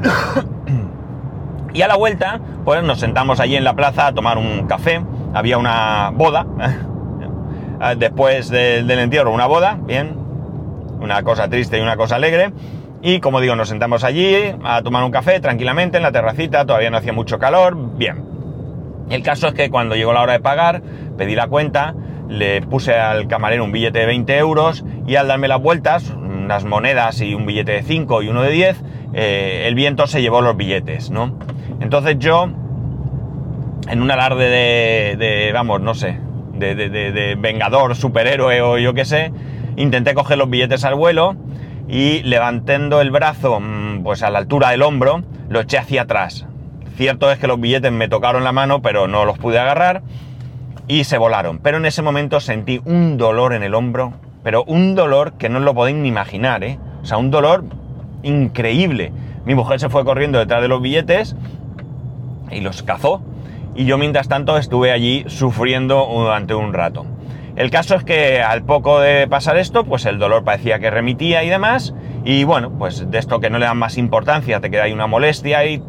y 1.73 1.81
a 1.81 1.87
la 1.87 1.95
vuelta, 1.95 2.39
pues 2.63 2.83
nos 2.83 2.99
sentamos 2.99 3.39
allí 3.39 3.55
en 3.55 3.63
la 3.63 3.73
plaza 3.73 4.07
a 4.07 4.13
tomar 4.13 4.37
un 4.37 4.67
café. 4.67 5.01
Había 5.33 5.57
una 5.57 6.11
boda. 6.13 6.45
Después 7.97 8.49
del 8.49 8.91
entierro, 8.91 9.33
una 9.33 9.47
boda, 9.47 9.79
bien, 9.81 10.15
una 10.99 11.23
cosa 11.23 11.49
triste 11.49 11.79
y 11.79 11.81
una 11.81 11.97
cosa 11.97 12.17
alegre. 12.17 12.53
Y 13.01 13.19
como 13.21 13.41
digo, 13.41 13.55
nos 13.55 13.69
sentamos 13.69 14.03
allí 14.03 14.35
a 14.63 14.83
tomar 14.83 15.03
un 15.03 15.09
café 15.09 15.39
tranquilamente 15.39 15.97
en 15.97 16.03
la 16.03 16.11
terracita, 16.11 16.63
todavía 16.63 16.91
no 16.91 16.97
hacía 16.97 17.11
mucho 17.11 17.39
calor, 17.39 17.75
bien. 17.97 18.30
El 19.11 19.23
caso 19.23 19.47
es 19.47 19.53
que 19.53 19.69
cuando 19.69 19.95
llegó 19.95 20.13
la 20.13 20.21
hora 20.21 20.33
de 20.33 20.39
pagar, 20.39 20.81
pedí 21.17 21.35
la 21.35 21.47
cuenta, 21.47 21.93
le 22.29 22.61
puse 22.61 22.93
al 22.93 23.27
camarero 23.27 23.63
un 23.63 23.71
billete 23.71 23.99
de 23.99 24.05
20 24.05 24.37
euros 24.37 24.85
y 25.05 25.15
al 25.15 25.27
darme 25.27 25.47
las 25.47 25.61
vueltas, 25.61 26.09
unas 26.09 26.65
monedas 26.65 27.21
y 27.21 27.33
un 27.33 27.45
billete 27.45 27.73
de 27.73 27.83
5 27.83 28.23
y 28.23 28.29
uno 28.29 28.41
de 28.41 28.51
10, 28.51 28.83
eh, 29.13 29.65
el 29.67 29.75
viento 29.75 30.07
se 30.07 30.21
llevó 30.21 30.41
los 30.41 30.55
billetes, 30.55 31.11
¿no? 31.11 31.37
Entonces 31.81 32.17
yo, 32.19 32.49
en 33.89 34.01
un 34.01 34.09
alarde 34.09 35.15
de, 35.17 35.51
vamos, 35.53 35.81
no 35.81 35.93
sé, 35.93 36.17
de, 36.53 36.75
de, 36.75 37.35
vengador, 37.35 37.95
superhéroe 37.95 38.61
o 38.61 38.77
yo 38.77 38.93
qué 38.93 39.03
sé, 39.03 39.31
Intenté 39.77 40.13
coger 40.13 40.37
los 40.37 40.49
billetes 40.49 40.83
al 40.83 40.95
vuelo 40.95 41.35
y 41.87 42.23
levantando 42.23 43.01
el 43.01 43.11
brazo 43.11 43.59
mm, 43.59 44.03
pues 44.03 44.21
a 44.23 44.29
la 44.29 44.39
altura 44.39 44.69
del 44.69 44.81
hombro, 44.81 45.23
lo 45.49 45.61
eché 45.61 45.77
hacia 45.77 46.03
atrás. 46.03 46.45
Cierto 47.01 47.31
es 47.31 47.39
que 47.39 47.47
los 47.47 47.59
billetes 47.59 47.91
me 47.91 48.07
tocaron 48.07 48.43
la 48.43 48.51
mano, 48.51 48.83
pero 48.83 49.07
no 49.07 49.25
los 49.25 49.39
pude 49.39 49.57
agarrar 49.57 50.03
y 50.87 51.03
se 51.05 51.17
volaron. 51.17 51.57
Pero 51.57 51.77
en 51.77 51.87
ese 51.87 52.03
momento 52.03 52.39
sentí 52.39 52.79
un 52.85 53.17
dolor 53.17 53.53
en 53.53 53.63
el 53.63 53.73
hombro, 53.73 54.13
pero 54.43 54.63
un 54.65 54.93
dolor 54.93 55.33
que 55.33 55.49
no 55.49 55.59
lo 55.59 55.73
podéis 55.73 55.97
ni 55.97 56.09
imaginar, 56.09 56.63
¿eh? 56.63 56.77
O 57.01 57.05
sea, 57.07 57.17
un 57.17 57.31
dolor 57.31 57.63
increíble. 58.21 59.11
Mi 59.45 59.55
mujer 59.55 59.79
se 59.79 59.89
fue 59.89 60.05
corriendo 60.05 60.37
detrás 60.37 60.61
de 60.61 60.67
los 60.67 60.79
billetes 60.79 61.35
y 62.51 62.61
los 62.61 62.83
cazó. 62.83 63.23
Y 63.73 63.85
yo 63.85 63.97
mientras 63.97 64.27
tanto 64.27 64.55
estuve 64.59 64.91
allí 64.91 65.25
sufriendo 65.25 66.07
durante 66.07 66.53
un 66.53 66.71
rato. 66.71 67.07
El 67.55 67.71
caso 67.71 67.95
es 67.95 68.03
que 68.03 68.43
al 68.43 68.61
poco 68.61 68.99
de 68.99 69.27
pasar 69.27 69.57
esto, 69.57 69.85
pues 69.85 70.05
el 70.05 70.19
dolor 70.19 70.43
parecía 70.43 70.77
que 70.77 70.91
remitía 70.91 71.43
y 71.43 71.49
demás. 71.49 71.95
Y 72.25 72.43
bueno, 72.43 72.69
pues 72.77 73.09
de 73.09 73.17
esto 73.17 73.39
que 73.39 73.49
no 73.49 73.57
le 73.57 73.65
dan 73.65 73.79
más 73.79 73.97
importancia, 73.97 74.59
te 74.59 74.69
queda 74.69 74.83
ahí 74.83 74.93
una 74.93 75.07
molestia 75.07 75.65
y, 75.65 75.81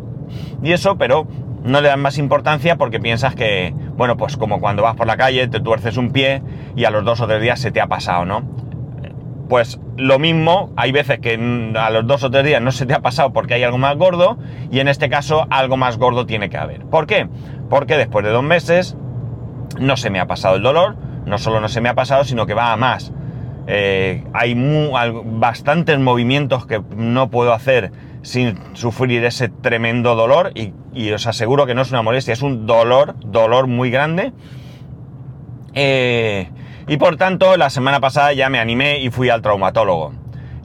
y 0.62 0.73
eso, 0.73 0.97
pero 0.97 1.27
no 1.65 1.81
le 1.81 1.89
dan 1.89 2.01
más 2.01 2.19
importancia 2.19 2.77
porque 2.77 3.01
piensas 3.01 3.35
que, 3.35 3.75
bueno, 3.97 4.17
pues 4.17 4.37
como 4.37 4.61
cuando 4.61 4.83
vas 4.83 4.97
por 4.97 5.07
la 5.07 5.17
calle, 5.17 5.47
te 5.49 5.61
tuerces 5.61 5.97
un 5.97 6.11
pie 6.11 6.43
y 6.77 6.85
a 6.85 6.91
los 6.91 7.05
dos 7.05 7.21
o 7.21 7.27
tres 7.27 7.41
días 7.41 7.61
se 7.61 7.71
te 7.71 7.81
ha 7.81 7.87
pasado, 7.87 8.25
¿no? 8.25 8.43
Pues 9.49 9.79
lo 9.97 10.19
mismo, 10.19 10.71
hay 10.77 10.93
veces 10.93 11.19
que 11.19 11.35
a 11.79 11.91
los 11.91 12.07
dos 12.07 12.25
o 12.25 12.31
tres 12.31 12.45
días 12.45 12.62
no 12.62 12.73
se 12.73 12.87
te 12.87 12.95
ha 12.95 13.01
pasado 13.01 13.33
porque 13.33 13.55
hay 13.55 13.62
algo 13.62 13.79
más 13.79 13.97
gordo 13.97 14.39
y 14.71 14.81
en 14.81 14.89
este 14.89 15.09
caso 15.09 15.47
algo 15.51 15.77
más 15.77 15.99
gordo 15.99 16.27
tiene 16.27 16.49
que 16.49 16.57
haber. 16.57 16.87
¿Por 16.87 17.07
qué? 17.07 17.29
Porque 17.69 17.97
después 17.97 18.25
de 18.25 18.31
dos 18.31 18.43
meses 18.43 18.97
no 19.79 19.97
se 19.97 20.11
me 20.11 20.21
ha 20.21 20.27
pasado 20.27 20.57
el 20.57 20.62
dolor, 20.62 20.97
no 21.27 21.39
solo 21.39 21.61
no 21.61 21.69
se 21.69 21.81
me 21.81 21.89
ha 21.89 21.95
pasado, 21.95 22.25
sino 22.25 22.47
que 22.47 22.55
va 22.55 22.73
a 22.73 22.77
más. 22.77 23.12
Eh, 23.67 24.25
hay 24.33 24.55
bastantes 25.25 25.99
movimientos 25.99 26.67
que 26.67 26.83
no 26.97 27.31
puedo 27.31 27.53
hacer 27.53 27.93
sin 28.23 28.59
sufrir 28.75 29.25
ese 29.25 29.49
tremendo 29.49 30.14
dolor 30.14 30.52
y, 30.55 30.73
os 31.12 31.26
aseguro 31.26 31.67
que 31.67 31.75
no 31.75 31.83
es 31.83 31.91
una 31.91 32.02
molestia, 32.02 32.33
es 32.33 32.43
un 32.43 32.67
dolor, 32.67 33.17
dolor 33.25 33.67
muy 33.67 33.91
grande. 33.91 34.33
Eh, 35.75 36.49
y 36.87 36.97
por 36.97 37.17
tanto, 37.17 37.57
la 37.57 37.71
semana 37.71 38.00
pasada 38.00 38.33
ya 38.33 38.49
me 38.49 38.59
animé 38.59 38.99
y 39.00 39.11
fui 39.11 39.29
al 39.29 39.43
traumatólogo. 39.43 40.12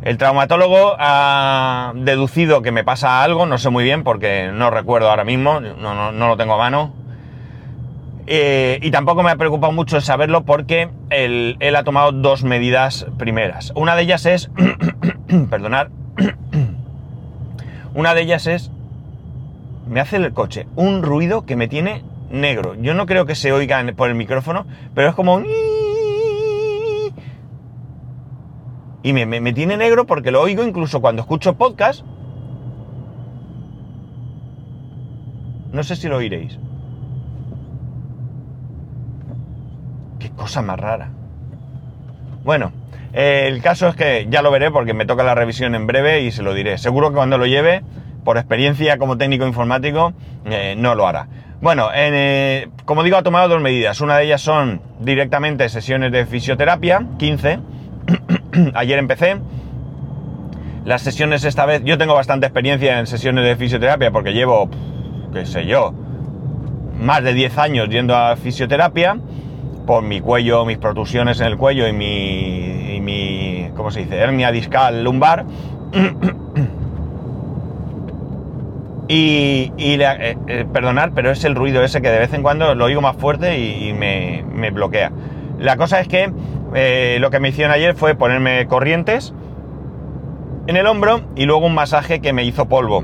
El 0.02 0.18
traumatólogo 0.18 0.96
ha 1.00 1.94
deducido 1.96 2.62
que 2.62 2.72
me 2.72 2.84
pasa 2.84 3.24
algo, 3.24 3.46
no 3.46 3.58
sé 3.58 3.70
muy 3.70 3.84
bien 3.84 4.04
porque 4.04 4.52
no 4.54 4.70
recuerdo 4.70 5.10
ahora 5.10 5.24
mismo, 5.24 5.60
no, 5.60 6.12
no 6.12 6.28
lo 6.28 6.38
tengo 6.38 6.54
a 6.54 6.58
mano, 6.58 6.94
eh, 8.30 8.80
y 8.82 8.92
tampoco 8.92 9.24
me 9.24 9.32
ha 9.32 9.38
preocupado 9.38 9.72
mucho 9.72 10.02
saberlo 10.02 10.44
porque 10.44 10.90
él, 11.10 11.58
ha 11.76 11.84
tomado 11.84 12.12
dos 12.12 12.44
medidas 12.44 13.08
primeras. 13.18 13.72
Una 13.74 13.96
de 13.96 14.04
ellas 14.04 14.26
es, 14.26 14.52
perdonar, 15.50 15.90
Una 17.98 18.14
de 18.14 18.22
ellas 18.22 18.46
es, 18.46 18.70
me 19.90 20.00
hace 20.00 20.18
el 20.18 20.32
coche 20.32 20.68
un 20.76 21.02
ruido 21.02 21.48
que 21.48 21.56
me 21.56 21.68
tiene 21.68 22.04
negro. 22.30 22.76
Yo 22.76 22.94
no 22.94 23.08
creo 23.08 23.26
que 23.26 23.34
se 23.34 23.52
oiga 23.52 23.84
por 23.96 24.10
el 24.10 24.14
micrófono, 24.14 24.68
pero 24.94 25.10
es 25.10 25.16
como 25.16 25.34
un... 25.34 25.48
Y 29.02 29.14
me, 29.14 29.26
me, 29.26 29.42
me 29.42 29.52
tiene 29.52 29.78
negro 29.78 30.06
porque 30.06 30.30
lo 30.30 30.44
oigo 30.44 30.64
incluso 30.64 31.02
cuando 31.02 31.24
escucho 31.24 31.56
podcast. 31.56 32.06
No 35.72 35.82
sé 35.82 35.96
si 35.96 36.08
lo 36.08 36.18
oiréis. 36.18 36.60
Qué 40.20 40.30
cosa 40.30 40.62
más 40.62 40.80
rara. 40.80 41.10
Bueno, 42.44 42.72
eh, 43.20 43.48
el 43.48 43.64
caso 43.64 43.88
es 43.88 43.96
que 43.96 44.28
ya 44.30 44.44
lo 44.44 44.52
veré 44.52 44.70
porque 44.70 44.94
me 44.94 45.08
toca 45.08 45.24
la 45.24 45.34
revisión 45.34 45.74
en 45.74 45.88
breve 45.88 46.22
y 46.22 46.32
se 46.32 46.44
lo 46.44 46.54
diré. 46.54 46.78
Seguro 46.78 47.10
que 47.10 47.16
cuando 47.16 47.40
lo 47.40 47.48
lleve, 47.48 47.82
por 48.24 48.38
experiencia 48.38 49.00
como 49.00 49.18
técnico 49.18 49.48
informático, 49.48 50.14
eh, 50.46 50.76
no 50.78 50.94
lo 50.94 51.08
hará. 51.08 51.28
Bueno, 51.60 51.90
eh, 51.96 52.70
como 52.86 53.02
digo, 53.02 53.18
ha 53.18 53.24
tomado 53.24 53.50
dos 53.50 53.60
medidas. 53.60 54.02
Una 54.02 54.18
de 54.18 54.26
ellas 54.26 54.42
son 54.42 54.84
directamente 55.00 55.68
sesiones 55.68 56.12
de 56.12 56.28
fisioterapia, 56.28 57.08
15. 57.18 57.60
Ayer 58.76 59.00
empecé. 59.00 59.38
Las 60.86 61.02
sesiones 61.02 61.44
esta 61.44 61.66
vez, 61.66 61.82
yo 61.84 61.98
tengo 61.98 62.14
bastante 62.14 62.46
experiencia 62.46 63.00
en 63.00 63.08
sesiones 63.08 63.44
de 63.46 63.56
fisioterapia 63.56 64.12
porque 64.12 64.34
llevo, 64.34 64.70
qué 65.34 65.48
sé 65.48 65.66
yo, 65.66 65.92
más 67.00 67.24
de 67.24 67.34
10 67.34 67.58
años 67.58 67.90
yendo 67.90 68.16
a 68.16 68.36
fisioterapia 68.36 69.18
por 69.88 70.04
mi 70.04 70.20
cuello, 70.20 70.66
mis 70.66 70.78
protusiones 70.78 71.40
en 71.40 71.48
el 71.48 71.58
cuello 71.58 71.88
y 71.88 71.94
mi, 71.94 72.37
y 72.37 72.37
mi 72.37 72.37
¿cómo 73.78 73.92
se 73.92 74.02
dice? 74.02 74.18
Hernia 74.18 74.52
discal 74.52 75.04
lumbar. 75.04 75.46
y, 79.08 79.72
y 79.78 80.02
eh, 80.02 80.38
eh, 80.48 80.66
perdonar, 80.72 81.12
pero 81.16 81.32
es 81.32 81.46
el 81.46 81.56
ruido 81.56 81.82
ese 81.84 82.02
que 82.02 82.10
de 82.10 82.20
vez 82.20 82.34
en 82.34 82.44
cuando 82.44 82.76
lo 82.76 82.86
oigo 82.86 83.00
más 83.00 83.16
fuerte 83.16 83.58
y, 83.60 83.94
me, 83.94 84.44
bloquea. 84.72 85.12
La 85.60 85.78
cosa 85.78 86.02
es 86.02 86.10
que 86.10 86.32
eh, 86.76 87.18
lo 87.22 87.30
que 87.30 87.40
me 87.40 87.50
hicieron 87.50 87.72
ayer 87.72 87.96
fue 87.96 88.16
ponerme 88.16 88.68
corrientes 88.68 89.34
en 90.68 90.76
el 90.76 90.86
hombro 90.88 91.22
y 91.36 91.46
luego 91.46 91.66
un 91.66 91.76
masaje 91.76 92.20
que 92.20 92.34
me 92.34 92.44
hizo 92.44 92.68
polvo. 92.68 93.04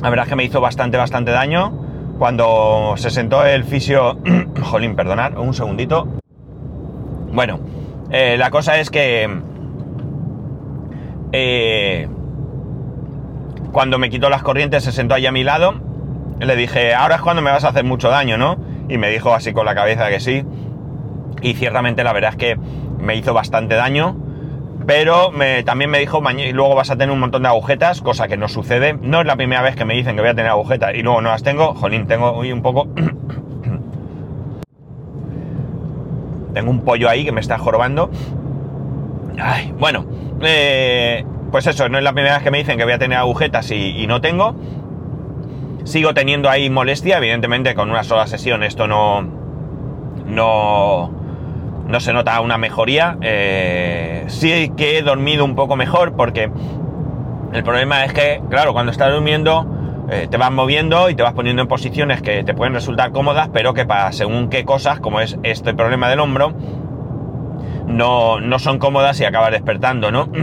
La 0.00 0.10
verdad 0.10 0.26
es 0.26 0.30
que 0.30 0.36
me 0.36 0.44
hizo 0.44 0.60
bastante, 0.60 0.96
bastante 0.96 1.32
daño 1.32 1.72
cuando 2.18 2.94
se 2.96 3.10
sentó 3.10 3.44
el 3.44 3.64
fisio... 3.64 4.18
Jolín, 4.62 4.94
perdonad, 4.94 5.36
un 5.38 5.54
segundito. 5.54 6.06
Bueno, 7.32 7.60
eh, 8.10 8.36
la 8.38 8.50
cosa 8.50 8.78
es 8.78 8.90
que... 8.90 9.28
Eh, 11.32 12.08
cuando 13.72 13.98
me 13.98 14.08
quitó 14.08 14.30
las 14.30 14.42
corrientes 14.42 14.84
se 14.84 14.92
sentó 14.92 15.14
ahí 15.14 15.26
a 15.26 15.32
mi 15.32 15.44
lado. 15.44 15.74
Le 16.40 16.56
dije, 16.56 16.94
ahora 16.94 17.16
es 17.16 17.20
cuando 17.20 17.42
me 17.42 17.50
vas 17.50 17.64
a 17.64 17.68
hacer 17.68 17.84
mucho 17.84 18.08
daño, 18.08 18.38
¿no? 18.38 18.56
Y 18.88 18.96
me 18.96 19.10
dijo 19.10 19.34
así 19.34 19.52
con 19.52 19.66
la 19.66 19.74
cabeza 19.74 20.08
que 20.08 20.20
sí. 20.20 20.44
Y 21.42 21.54
ciertamente 21.54 22.04
la 22.04 22.12
verdad 22.12 22.30
es 22.30 22.36
que 22.36 22.56
me 22.98 23.16
hizo 23.16 23.34
bastante 23.34 23.74
daño 23.74 24.16
pero 24.88 25.32
también 25.66 25.90
me 25.90 25.98
dijo, 25.98 26.22
luego 26.54 26.74
vas 26.74 26.88
a 26.88 26.96
tener 26.96 27.10
un 27.10 27.20
montón 27.20 27.42
de 27.42 27.48
agujetas, 27.48 28.00
cosa 28.00 28.26
que 28.26 28.38
no 28.38 28.48
sucede. 28.48 28.94
No 28.94 29.20
es 29.20 29.26
la 29.26 29.36
primera 29.36 29.60
vez 29.60 29.76
que 29.76 29.84
me 29.84 29.92
dicen 29.92 30.16
que 30.16 30.22
voy 30.22 30.30
a 30.30 30.34
tener 30.34 30.50
agujetas 30.50 30.94
y 30.94 31.02
luego 31.02 31.20
no 31.20 31.28
las 31.28 31.42
tengo. 31.42 31.74
Jolín, 31.74 32.06
tengo 32.06 32.32
hoy 32.32 32.52
un 32.52 32.62
poco... 32.62 32.88
tengo 36.54 36.70
un 36.70 36.80
pollo 36.80 37.08
ahí 37.08 37.24
que 37.24 37.32
me 37.32 37.40
está 37.40 37.58
jorobando. 37.58 38.10
Ay, 39.40 39.72
bueno, 39.78 40.04
eh, 40.42 41.24
pues 41.50 41.66
eso, 41.66 41.88
no 41.88 41.98
es 41.98 42.04
la 42.04 42.12
primera 42.12 42.34
vez 42.34 42.42
que 42.42 42.50
me 42.50 42.58
dicen 42.58 42.78
que 42.78 42.84
voy 42.84 42.92
a 42.92 42.98
tener 42.98 43.18
agujetas 43.18 43.70
y, 43.70 44.06
no 44.06 44.20
tengo. 44.20 44.54
Sigo 45.84 46.12
teniendo 46.12 46.50
ahí 46.50 46.68
molestia, 46.68 47.18
evidentemente 47.18 47.74
con 47.74 47.90
una 47.90 48.04
sola 48.04 48.26
sesión 48.26 48.62
esto 48.62 48.86
no... 48.86 49.22
No 50.26 51.18
no 51.88 52.00
se 52.00 52.12
nota 52.12 52.38
una 52.42 52.58
mejoría. 52.58 53.16
Eh, 53.22 54.24
sí 54.28 54.70
que 54.76 54.98
he 54.98 55.02
dormido 55.02 55.44
un 55.44 55.56
poco 55.56 55.74
mejor 55.74 56.12
porque 56.12 56.50
el 57.52 57.64
problema 57.64 58.04
es 58.04 58.12
que, 58.12 58.42
claro, 58.50 58.74
cuando 58.74 58.92
estás 58.92 59.10
durmiendo 59.10 59.66
eh, 60.10 60.26
te 60.30 60.36
vas 60.36 60.50
moviendo 60.50 61.10
y 61.10 61.14
te 61.14 61.22
vas 61.22 61.34
poniendo 61.34 61.62
en 61.62 61.68
posiciones 61.68 62.22
que 62.22 62.42
te 62.44 62.54
pueden 62.54 62.74
resultar 62.74 63.12
cómodas, 63.12 63.50
pero 63.52 63.74
que 63.74 63.84
para 63.84 64.10
según 64.12 64.48
qué 64.48 64.64
cosas, 64.64 65.00
como 65.00 65.20
es 65.20 65.38
este 65.42 65.74
problema 65.74 66.08
del 66.08 66.20
hombro, 66.20 66.54
no, 67.86 68.40
no 68.40 68.58
son 68.58 68.78
cómodas 68.78 69.20
y 69.20 69.24
acabas 69.24 69.50
despertando, 69.52 70.10
¿no? 70.10 70.30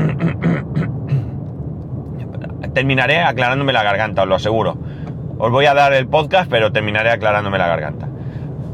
terminaré 2.74 3.22
aclarándome 3.22 3.74
la 3.74 3.82
garganta, 3.82 4.24
os 4.24 4.28
lo 4.28 4.36
aseguro. 4.36 4.78
Os 5.40 5.52
voy 5.52 5.66
a 5.66 5.74
dar 5.74 5.94
el 5.94 6.08
podcast, 6.08 6.50
pero 6.50 6.72
terminaré 6.72 7.10
aclarándome 7.10 7.58
la 7.58 7.68
garganta. 7.68 8.08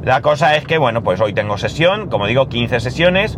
La 0.04 0.22
cosa 0.22 0.56
es 0.56 0.66
que, 0.66 0.78
bueno, 0.78 1.04
pues 1.04 1.22
hoy 1.22 1.34
tengo 1.34 1.58
sesión, 1.58 2.10
como 2.10 2.28
digo, 2.28 2.50
15 2.50 2.80
sesiones. 2.80 3.38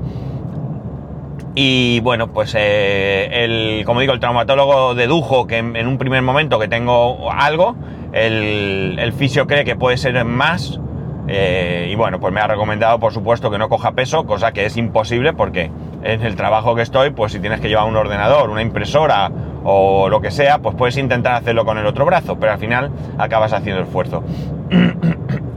Y 1.56 2.00
bueno, 2.00 2.30
pues 2.30 2.56
eh, 2.58 3.30
el, 3.32 3.86
como 3.86 4.00
digo, 4.00 4.14
el 4.14 4.20
traumatólogo 4.20 4.96
dedujo 4.96 5.46
que 5.46 5.58
en, 5.58 5.88
un 5.88 5.98
primer 5.98 6.22
momento 6.24 6.58
que 6.58 6.68
tengo 6.68 7.32
algo, 7.32 7.76
el, 8.12 8.98
el 9.00 9.14
fisio 9.14 9.46
cree 9.46 9.64
que 9.64 9.76
puede 9.76 9.98
ser 9.98 10.24
más. 10.26 10.80
Eh, 11.28 11.90
y 11.92 11.96
bueno, 11.96 12.20
pues 12.20 12.34
me 12.34 12.42
ha 12.42 12.48
recomendado, 12.48 13.00
por 13.00 13.14
supuesto, 13.14 13.50
que 13.50 13.58
no 13.58 13.70
coja 13.70 13.94
peso, 13.94 14.26
cosa 14.26 14.52
que 14.52 14.66
es 14.66 14.76
imposible 14.76 15.34
porque 15.34 15.72
en 16.04 16.22
el 16.22 16.36
trabajo 16.36 16.76
que 16.76 16.82
estoy, 16.82 17.12
pues 17.12 17.32
si 17.32 17.40
tienes 17.40 17.62
que 17.62 17.70
llevar 17.70 17.86
un 17.86 17.96
ordenador, 17.96 18.50
una 18.50 18.62
impresora 18.62 19.32
o 19.64 20.10
lo 20.10 20.20
que 20.20 20.32
sea, 20.32 20.58
pues 20.58 20.76
puedes 20.76 20.98
intentar 20.98 21.36
hacerlo 21.36 21.64
con 21.66 21.78
el 21.78 21.86
otro 21.86 22.06
brazo, 22.06 22.38
pero 22.38 22.52
al 22.52 22.60
final 22.60 22.92
acabas 23.18 23.54
haciendo 23.54 23.84
esfuerzo. 23.84 24.24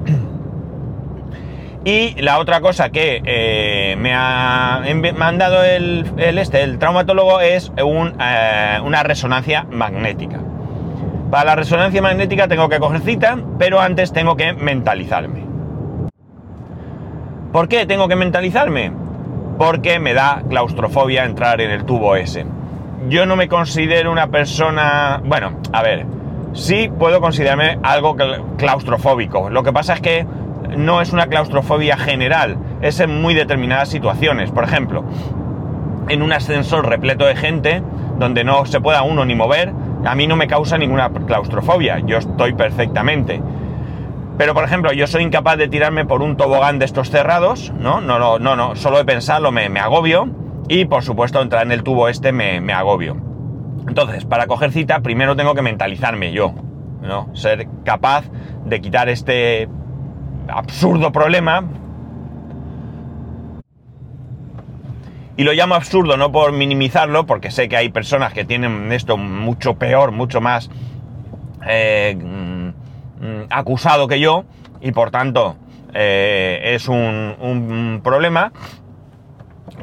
Y 1.87 2.21
la 2.21 2.40
otra 2.40 2.61
cosa 2.61 2.90
que 2.90 3.23
eh, 3.25 3.95
me 3.97 4.12
ha 4.12 4.83
mandado 5.16 5.62
el, 5.62 6.05
este, 6.19 6.64
el 6.64 6.81
traumatólogo 6.81 7.38
es 7.38 7.73
eh, 7.76 7.85
una 7.85 9.02
resonancia 9.05 9.69
magnética. 9.71 10.40
Para 11.31 11.45
la 11.45 11.55
resonancia 11.55 12.02
magnética 12.02 12.49
tengo 12.49 12.69
que 12.69 12.81
coger 12.81 13.02
cita, 13.02 13.38
pero 13.57 13.81
antes 13.81 14.12
tengo 14.12 14.37
que 14.37 14.52
mentalizarme. 14.52 15.45
¿Por 17.52 17.69
qué 17.69 17.87
tengo 17.87 18.09
que 18.09 18.16
mentalizarme? 18.16 18.90
Porque 19.57 20.00
me 20.00 20.12
da 20.12 20.43
claustrofobia 20.50 21.25
entrar 21.25 21.61
en 21.61 21.71
el 21.71 21.85
tubo 21.85 22.16
ese. 22.16 22.47
Yo 23.09 23.26
no 23.26 23.37
me 23.37 23.47
considero 23.47 24.11
una 24.11 24.26
persona... 24.26 25.23
Bueno, 25.25 25.61
a 25.73 25.85
ver, 25.85 26.05
sí 26.52 26.90
puedo 26.99 27.21
considerarme 27.21 27.78
algo 27.85 28.16
claustrofóbico. 28.57 29.50
Lo 29.50 29.62
que 29.62 29.73
pasa 29.73 29.95
es 29.95 30.00
que 30.00 30.26
no 30.76 31.00
es 31.00 31.12
una 31.12 31.26
claustrofobia 31.26 31.97
general, 31.97 32.59
es 32.83 33.00
en 33.00 33.21
muy 33.21 33.35
determinadas 33.35 33.88
situaciones. 33.88 34.50
Por 34.50 34.64
ejemplo, 34.64 35.04
en 36.09 36.23
un 36.23 36.33
ascensor 36.33 36.88
repleto 36.88 37.26
de 37.26 37.37
gente, 37.37 37.83
donde 38.18 38.45
no 38.45 38.64
se 38.66 38.80
pueda 38.80 39.02
uno 39.02 39.25
ni 39.25 39.35
mover, 39.35 39.73
a 40.04 40.14
mí 40.14 40.26
no 40.26 40.37
me 40.37 40.47
causa 40.47 40.78
ninguna 40.78 41.11
claustrofobia, 41.11 42.00
yo 42.00 42.18
estoy 42.18 42.54
perfectamente. 42.54 43.42
Pero, 44.38 44.52
por 44.52 44.64
ejemplo, 44.64 44.92
yo 44.92 45.06
soy 45.06 45.23
incapaz 45.23 45.56
de 45.56 45.68
tirarme 45.68 46.04
por 46.04 46.23
un 46.23 46.37
tobogán 46.37 46.78
de 46.78 46.85
estos 46.85 47.11
cerrados, 47.11 47.73
¿no? 47.78 48.00
No, 48.00 48.18
no, 48.18 48.38
no, 48.38 48.54
no 48.54 48.76
solo 48.76 48.99
de 48.99 49.04
pensarlo 49.04 49.50
me, 49.50 49.66
agobio 49.80 50.28
y, 50.68 50.85
por 50.85 51.02
supuesto, 51.02 51.40
entrar 51.40 51.64
en 51.64 51.73
el 51.73 51.83
tubo 51.83 52.09
este 52.09 52.33
me 52.33 52.73
agobio. 52.73 53.16
Entonces, 53.88 54.25
para 54.25 54.47
coger 54.47 54.73
cita, 54.73 55.00
primero 55.00 55.37
tengo 55.37 55.54
que 55.54 55.62
mentalizarme 55.62 56.33
yo, 56.33 56.52
¿no? 57.02 57.35
Ser 57.35 57.68
capaz 57.85 58.25
de 58.64 58.80
quitar 58.80 59.09
este 59.09 59.68
absurdo 60.49 61.12
problema. 61.12 61.65
Y 65.37 65.45
lo 65.45 65.53
llamo 65.53 65.75
absurdo 65.75 66.17
no 66.17 66.33
por 66.33 66.53
minimizarlo, 66.53 67.26
porque 67.26 67.50
sé 67.50 67.69
que 67.69 67.76
hay 67.76 67.91
personas 67.91 68.33
que 68.33 68.45
tienen 68.45 68.91
esto 68.93 69.17
mucho 69.19 69.75
peor, 69.75 70.12
mucho 70.12 70.41
más 70.41 70.71
eh, 71.67 72.17
mm, 72.19 72.71
acusado 73.50 74.09
que 74.09 74.19
yo, 74.19 74.45
y 74.81 74.93
por 74.93 75.11
tanto 75.11 75.57
eh, 75.93 76.75
es 76.75 76.88
un, 76.88 77.37
un 77.38 78.00
problema. 78.03 78.53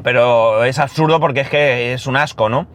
Pero 0.02 0.64
es 0.64 0.78
absurdo 0.78 1.20
porque 1.20 1.40
es 1.40 1.48
que 1.48 1.92
es 1.92 2.06
un 2.06 2.16
asco, 2.16 2.48
¿no? 2.48 2.66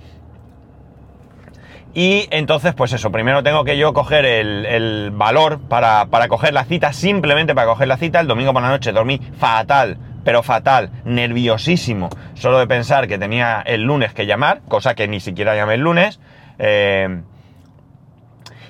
Y 1.94 2.28
entonces, 2.32 2.74
pues 2.76 2.94
eso, 2.94 3.12
primero 3.12 3.42
tengo 3.42 3.64
que 3.64 3.78
yo 3.78 3.94
coger 3.94 4.26
el, 4.26 5.12
valor 5.12 5.60
para, 5.60 6.08
coger 6.28 6.54
la 6.54 6.66
cita, 6.66 6.94
simplemente 6.94 7.56
para 7.56 7.68
coger 7.68 7.88
la 7.88 7.98
cita. 7.98 8.20
El 8.20 8.28
domingo 8.28 8.54
por 8.54 8.62
la 8.62 8.70
noche 8.70 8.92
dormí 8.92 9.20
fatal, 9.38 9.98
pero 10.24 10.44
fatal, 10.44 10.92
nerviosísimo, 11.04 12.10
solo 12.36 12.60
de 12.60 12.68
pensar 12.68 13.08
que 13.08 13.18
tenía 13.18 13.62
el 13.66 13.84
lunes 13.84 14.14
que 14.14 14.28
llamar, 14.28 14.62
cosa 14.68 14.94
que 14.94 15.08
ni 15.08 15.20
siquiera 15.20 15.56
llamé 15.56 15.76
el 15.76 15.82
lunes. 15.82 16.20
Eh, 16.60 17.22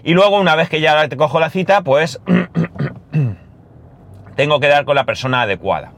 y 0.04 0.14
luego, 0.14 0.40
una 0.40 0.56
vez 0.56 0.70
que 0.70 0.80
ya 0.80 1.08
te 1.10 1.18
cojo 1.18 1.42
la 1.42 1.50
cita, 1.50 1.82
pues 1.82 2.22
tengo 4.36 4.60
que 4.62 4.68
dar 4.68 4.86
con 4.86 4.96
la 4.96 5.04
persona 5.04 5.42
adecuada. 5.42 5.92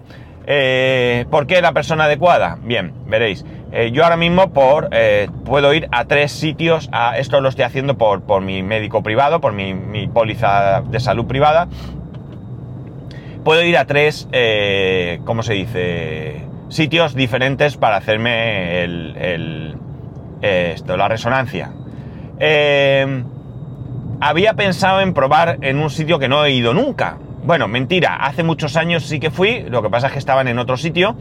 Eh, 0.48 1.26
¿Por 1.30 1.48
qué 1.48 1.62
la 1.62 1.74
persona 1.74 2.06
adecuada? 2.06 2.58
Bien, 2.64 2.94
veréis. 3.06 3.46
Eh, 3.74 3.92
yo 3.92 4.04
ahora 4.04 4.18
mismo 4.18 4.52
eh, 4.92 5.30
puedo 5.46 5.74
ir 5.74 5.88
a 5.92 6.04
tres 6.06 6.34
sitios, 6.34 6.90
a, 6.92 7.18
esto 7.18 7.40
lo 7.40 7.48
estoy 7.48 7.64
haciendo 7.64 7.98
por, 7.98 8.22
por 8.22 8.42
mi 8.42 8.64
médico 8.64 9.02
privado, 9.02 9.40
por 9.40 9.54
mi, 9.54 9.74
mi, 9.74 10.08
póliza 10.08 10.82
de 10.82 11.00
salud 11.00 11.26
privada. 11.26 11.68
Puedo 13.46 13.64
ir 13.64 13.78
a 13.78 13.86
tres, 13.86 14.28
eh, 14.34 15.22
¿cómo 15.26 15.42
se 15.42 15.54
dice? 15.54 16.44
Sitios 16.68 17.16
diferentes 17.16 17.78
para 17.78 17.98
hacerme 17.98 18.84
el, 18.84 19.16
el 19.18 19.76
esto, 20.42 20.98
la 20.98 21.08
resonancia. 21.08 21.72
había 24.20 24.54
pensado 24.54 25.02
en 25.02 25.14
probar 25.14 25.60
en 25.62 25.80
un 25.80 25.90
sitio 25.90 26.20
que 26.20 26.28
no 26.28 26.44
he 26.44 26.52
ido 26.52 26.74
nunca. 26.74 27.18
Bueno, 27.44 27.68
mentira, 27.68 28.18
hace 28.18 28.44
muchos 28.44 28.76
años 28.78 29.04
sí 29.04 29.20
que 29.20 29.32
fui, 29.32 29.64
lo 29.64 29.82
que 29.82 29.90
pasa 29.90 30.08
es 30.08 30.14
que 30.14 30.20
estaban 30.20 30.48
en 30.48 30.60
otro 30.60 30.78
sitio 30.78 31.16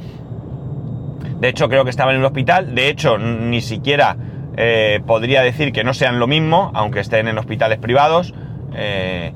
de 1.41 1.49
hecho, 1.49 1.71
creo 1.71 1.85
que 1.85 1.91
estaba 1.91 2.13
en 2.13 2.19
el 2.19 2.25
hospital. 2.25 2.75
De 2.75 2.89
hecho, 2.89 3.17
ni 3.17 3.63
siquiera 3.63 4.17
eh, 4.57 5.01
podría 5.07 5.41
decir 5.43 5.73
que 5.73 5.83
no 5.85 5.95
sean 5.95 6.19
lo 6.19 6.27
mismo, 6.27 6.71
aunque 6.75 7.01
estén 7.01 7.29
en 7.29 7.39
hospitales 7.39 7.79
privados. 7.79 8.35
Eh, 8.75 9.33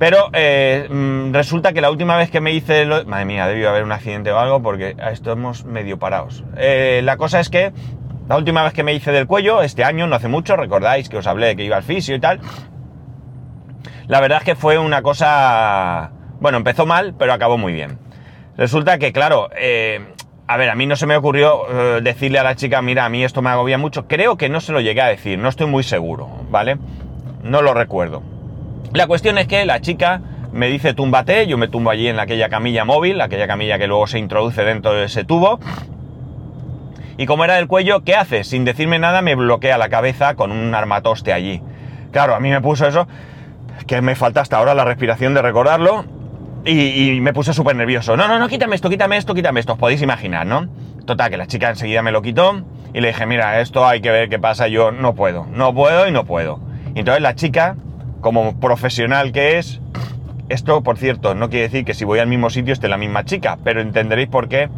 pero 0.00 0.30
eh, 0.32 0.88
mm, 0.90 1.32
resulta 1.32 1.72
que 1.72 1.80
la 1.80 1.92
última 1.92 2.16
vez 2.16 2.30
que 2.30 2.40
me 2.40 2.52
hice... 2.52 2.86
Madre 3.06 3.24
mía, 3.24 3.46
debió 3.46 3.70
haber 3.70 3.84
un 3.84 3.92
accidente 3.92 4.32
o 4.32 4.38
algo 4.38 4.60
porque 4.62 4.96
estamos 5.12 5.64
medio 5.64 5.98
parados. 5.98 6.44
la 6.56 7.16
cosa 7.16 7.38
es 7.38 7.48
que 7.48 7.72
la 8.28 8.36
última 8.36 8.64
vez 8.64 8.72
que 8.72 8.82
me 8.82 8.92
hice 8.92 9.12
del 9.12 9.28
cuello, 9.28 9.62
este 9.62 9.84
año, 9.84 10.08
no 10.08 10.16
hace 10.16 10.28
mucho, 10.28 10.56
recordáis 10.56 11.08
que 11.08 11.18
os 11.18 11.26
hablé 11.28 11.46
de 11.46 11.56
que 11.56 11.64
iba 11.64 11.76
al 11.76 11.84
fisio 11.84 12.16
y 12.16 12.20
tal. 12.20 12.40
La 14.08 14.20
verdad 14.20 14.38
es 14.38 14.44
que 14.44 14.56
fue 14.56 14.78
una 14.78 15.02
cosa... 15.02 16.10
Bueno, 16.40 16.58
empezó 16.58 16.86
mal, 16.86 17.14
pero 17.18 17.32
acabó 17.32 17.58
muy 17.58 17.72
bien. 17.72 17.98
Resulta 18.56 18.98
que, 18.98 19.12
claro, 19.12 19.50
a 20.46 20.56
ver, 20.56 20.70
a 20.70 20.74
mí 20.74 20.86
no 20.86 20.96
se 20.96 21.06
me 21.06 21.14
ocurrió 21.14 21.68
eh, 21.70 22.00
decirle 22.02 22.38
a 22.38 22.42
la 22.42 22.56
chica, 22.56 22.80
mira, 22.80 23.04
a 23.04 23.10
mí 23.10 23.22
esto 23.22 23.42
me 23.42 23.50
agobia 23.50 23.76
mucho. 23.76 24.08
Creo 24.08 24.38
que 24.38 24.48
no 24.48 24.60
se 24.60 24.72
lo 24.72 24.80
llegué 24.80 25.02
a 25.02 25.06
decir, 25.06 25.38
no 25.38 25.48
estoy 25.50 25.66
muy 25.66 25.82
seguro, 25.82 26.28
¿vale? 26.50 26.78
No 27.42 27.60
lo 27.60 27.74
recuerdo. 27.74 28.22
La 28.94 29.06
cuestión 29.06 29.36
es 29.36 29.46
que 29.46 29.66
la 29.66 29.80
chica 29.82 30.22
me 30.52 30.68
dice 30.68 30.94
túmbate, 30.94 31.46
yo 31.46 31.58
me 31.58 31.68
tumbo 31.68 31.90
allí 31.90 32.08
en 32.08 32.18
aquella 32.18 32.48
camilla 32.48 32.86
móvil, 32.86 33.20
aquella 33.20 33.46
camilla 33.46 33.78
que 33.78 33.86
luego 33.86 34.06
se 34.06 34.18
introduce 34.18 34.64
dentro 34.64 34.94
de 34.94 35.04
ese 35.04 35.24
tubo. 35.24 35.60
Y 37.18 37.26
como 37.26 37.44
era 37.44 37.56
del 37.56 37.66
cuello, 37.66 38.02
¿qué 38.04 38.14
hace? 38.14 38.42
Sin 38.42 38.64
decirme 38.64 38.98
nada 38.98 39.20
me 39.20 39.34
bloquea 39.34 39.76
la 39.76 39.90
cabeza 39.90 40.34
con 40.34 40.50
un 40.50 40.74
armatoste 40.74 41.34
allí. 41.34 41.60
Claro, 42.10 42.34
a 42.34 42.40
mí 42.40 42.48
me 42.48 42.62
puso 42.62 42.86
eso, 42.86 43.06
que 43.86 44.00
me 44.02 44.14
falta 44.14 44.40
hasta 44.40 44.58
ahora 44.58 44.74
la 44.74 44.84
respiración 44.84 45.34
de 45.34 45.42
recordarlo, 45.42 46.04
y, 46.64 47.20
me 47.20 47.32
puse 47.32 47.52
súper 47.52 47.76
nervioso. 47.76 48.16
No, 48.16 48.28
no, 48.28 48.38
no, 48.38 48.48
quítame 48.48 48.74
esto, 48.74 48.90
quítame 48.90 49.16
esto, 49.16 49.34
quítame 49.34 49.60
esto. 49.60 49.74
Os 49.74 49.78
podéis 49.78 50.02
imaginar, 50.02 50.46
¿no? 50.46 50.68
Total, 51.06 51.30
que 51.30 51.36
la 51.36 51.46
chica 51.46 51.70
enseguida 51.70 52.02
me 52.02 52.12
lo 52.12 52.20
quitó 52.20 52.62
y 52.92 53.00
le 53.00 53.08
dije, 53.08 53.26
mira, 53.26 53.60
esto 53.60 53.86
hay 53.86 54.00
que 54.00 54.10
ver 54.10 54.28
qué 54.28 54.38
pasa. 54.38 54.68
Yo 54.68 54.90
no 54.92 55.14
puedo, 55.14 55.46
no 55.46 55.74
puedo 55.74 56.06
y 56.06 56.12
no 56.12 56.24
puedo. 56.24 56.60
Y 56.94 57.00
entonces 57.00 57.22
la 57.22 57.34
chica, 57.34 57.76
como 58.20 58.58
profesional 58.60 59.32
que 59.32 59.58
es, 59.58 59.80
esto, 60.48 60.82
por 60.82 60.98
cierto, 60.98 61.34
no 61.34 61.48
quiere 61.48 61.64
decir 61.64 61.84
que 61.84 61.94
si 61.94 62.04
voy 62.04 62.18
al 62.18 62.26
mismo 62.26 62.50
sitio 62.50 62.72
esté 62.72 62.88
la 62.88 62.98
misma 62.98 63.24
chica, 63.24 63.58
pero 63.64 63.80
entenderéis 63.80 64.28
por 64.28 64.48
qué 64.48 64.68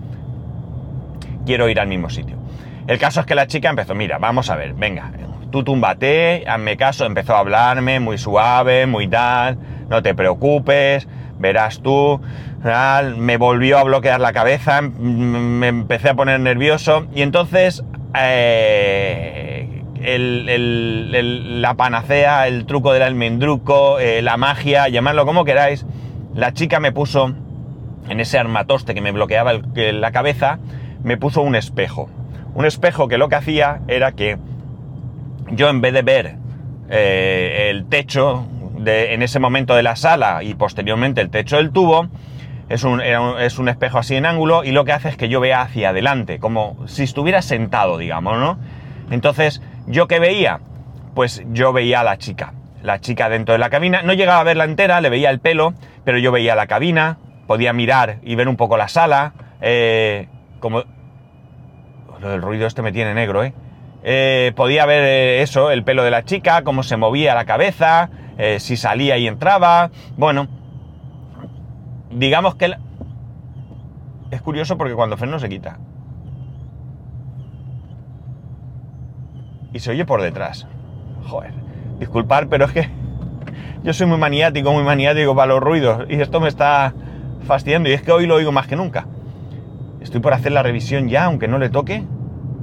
quiero 1.47 1.69
ir 1.69 1.81
al 1.81 1.89
mismo 1.89 2.11
sitio. 2.11 2.37
El 2.87 2.99
caso 2.99 3.21
es 3.21 3.27
que 3.27 3.35
la 3.35 3.47
chica 3.47 3.71
empezó, 3.71 3.95
mira, 3.95 4.19
vamos 4.19 4.51
a 4.51 4.57
ver, 4.57 4.75
venga, 4.75 5.13
tú 5.51 5.65
túmbate, 5.65 6.45
hazme 6.47 6.77
caso, 6.77 7.05
empezó 7.05 7.35
a 7.35 7.41
hablarme 7.41 8.01
muy 8.01 8.19
suave, 8.19 8.87
muy 8.87 9.09
tal, 9.09 9.59
no 9.89 10.03
te 10.03 10.15
preocupes, 10.15 11.09
verás 11.39 11.81
tú, 11.81 12.21
me 13.17 13.37
volvió 13.37 13.79
a 13.79 13.85
bloquear 13.85 14.21
la 14.21 14.33
cabeza, 14.33 14.83
me 14.83 15.69
empecé 15.69 16.11
a 16.11 16.15
poner 16.15 16.41
nervioso. 16.41 17.07
Y 17.15 17.23
entonces 17.23 17.83
eh, 18.19 19.83
la 20.01 21.75
panacea, 21.75 22.47
el 22.47 22.67
truco 22.67 22.93
del 22.93 23.03
almendruco, 23.03 23.99
eh, 23.99 24.23
la 24.23 24.37
magia, 24.37 24.89
llamadlo 24.89 25.27
como 25.27 25.45
queráis, 25.45 25.87
la 26.35 26.53
chica 26.53 26.81
me 26.81 26.93
puso 26.93 27.35
en 28.09 28.21
ese 28.21 28.39
armatoste 28.39 28.95
que 28.95 29.01
me 29.01 29.13
bloqueaba 29.13 29.53
la 29.75 30.13
cabeza, 30.13 30.59
me 31.03 31.17
puso 31.17 31.43
un 31.43 31.55
espejo. 31.55 32.09
Un 32.55 32.65
espejo 32.65 33.09
que 33.09 33.19
lo 33.19 33.29
que 33.29 33.37
hacía 33.37 33.81
era 33.89 34.13
que 34.13 34.39
yo 35.53 35.69
en 35.69 35.81
vez 35.81 35.93
de 35.93 36.03
ver 36.03 36.37
eh, 36.89 37.69
el 37.71 37.87
techo 37.87 38.47
en 38.85 39.23
ese 39.23 39.39
momento 39.39 39.75
de 39.75 39.83
la 39.83 39.97
sala 39.97 40.43
y 40.43 40.55
posteriormente 40.55 41.21
el 41.21 41.31
techo 41.31 41.57
del 41.57 41.71
tubo, 41.71 42.09
es 42.69 42.85
un, 42.85 43.01
es 43.01 43.59
un, 43.59 43.69
espejo 43.69 43.99
así 43.99 44.15
en 44.15 44.27
ángulo 44.27 44.65
y 44.65 44.71
lo 44.71 44.85
que 44.85 44.93
hace 44.93 45.09
es 45.09 45.17
que 45.17 45.29
yo 45.29 45.41
vea 45.41 45.63
hacia 45.63 45.91
adelante, 45.91 46.39
como 46.39 46.77
si 46.87 47.03
estuviera 47.03 47.43
sentado, 47.43 47.99
digamos, 47.99 48.39
¿no? 48.39 48.59
Entonces, 49.11 49.61
¿yo 49.87 50.07
qué 50.07 50.21
veía? 50.21 50.61
Pues 51.15 51.43
yo 51.51 51.73
veía 51.73 52.01
a 52.01 52.05
la 52.05 52.17
chica, 52.17 52.55
la 52.83 53.01
chica 53.01 53.29
dentro 53.29 53.53
de 53.53 53.59
la 53.59 53.71
cabina, 53.71 54.03
no 54.03 54.13
llegaba 54.13 54.41
a 54.41 54.45
verla 54.45 54.65
entera, 54.65 55.01
le 55.01 55.11
veía 55.11 55.31
el 55.31 55.41
pelo, 55.41 55.75
pero 56.05 56.19
yo 56.19 56.31
veía 56.31 56.55
la 56.55 56.69
cabina, 56.69 57.19
podía 57.49 57.73
mirar 57.73 58.19
y 58.23 58.37
ver 58.37 58.49
un 58.49 58.57
poco 58.57 58.77
la 58.77 58.89
sala, 58.89 59.33
eh, 59.61 60.29
como... 60.61 60.85
Lo 62.21 62.29
del 62.29 62.43
ruido 62.43 62.67
este 62.67 62.83
me 62.83 62.93
tiene 62.93 63.15
negro, 63.15 63.43
¿eh? 63.43 63.55
Eh 64.03 64.53
podía 64.57 64.87
ver 64.87 65.05
eh, 65.05 65.43
eso, 65.43 65.71
el 65.71 65.85
pelo 65.85 66.03
de 66.03 66.11
la 66.11 66.25
chica, 66.25 66.63
cómo 66.63 66.83
se 66.83 66.97
movía 66.97 67.35
la 67.35 67.45
cabeza, 67.45 68.11
eh, 68.39 68.59
si 68.61 68.77
salía 68.77 69.19
y 69.19 69.27
entraba. 69.27 69.91
Bueno, 70.17 70.49
digamos 72.11 72.55
que... 72.55 72.75
Es 74.31 74.41
curioso 74.43 74.79
porque 74.79 74.95
cuando 74.95 75.17
freno 75.17 75.39
se 75.39 75.49
quita. 75.49 75.79
Y 79.73 79.81
se 79.81 79.91
oye 79.91 80.05
por 80.05 80.23
detrás. 80.23 80.67
Joder, 81.27 81.53
disculpar, 81.99 82.49
pero 82.49 82.65
es 82.65 82.73
que 82.73 82.89
yo 83.83 83.93
soy 83.93 84.07
muy 84.07 84.19
maniático, 84.19 84.73
muy 84.73 84.85
maniático 84.85 85.35
para 85.35 85.55
los 85.55 85.61
ruidos. 85.61 86.07
Y 86.09 86.21
esto 86.21 86.41
me 86.41 86.49
está 86.49 86.95
fastidiando. 87.47 87.89
Y 87.89 87.93
es 87.93 88.03
que 88.03 88.13
hoy 88.13 88.27
lo 88.27 88.37
oigo 88.37 88.53
más 88.53 88.67
que 88.67 88.77
nunca. 88.77 89.07
Estoy 90.01 90.21
por 90.21 90.33
hacer 90.33 90.53
la 90.53 90.63
revisión 90.63 91.09
ya, 91.09 91.25
aunque 91.25 91.47
no 91.49 91.59
le 91.59 91.69
toque. 91.69 92.05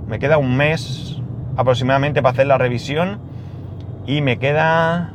Me 0.08 0.20
queda 0.20 0.38
un 0.38 0.56
mes 0.56 1.22
aproximadamente 1.58 2.22
para 2.22 2.34
hacer 2.34 2.48
la 2.48 2.58
revisión. 2.58 3.20
Y 4.06 4.22
me 4.22 4.40
queda 4.40 5.12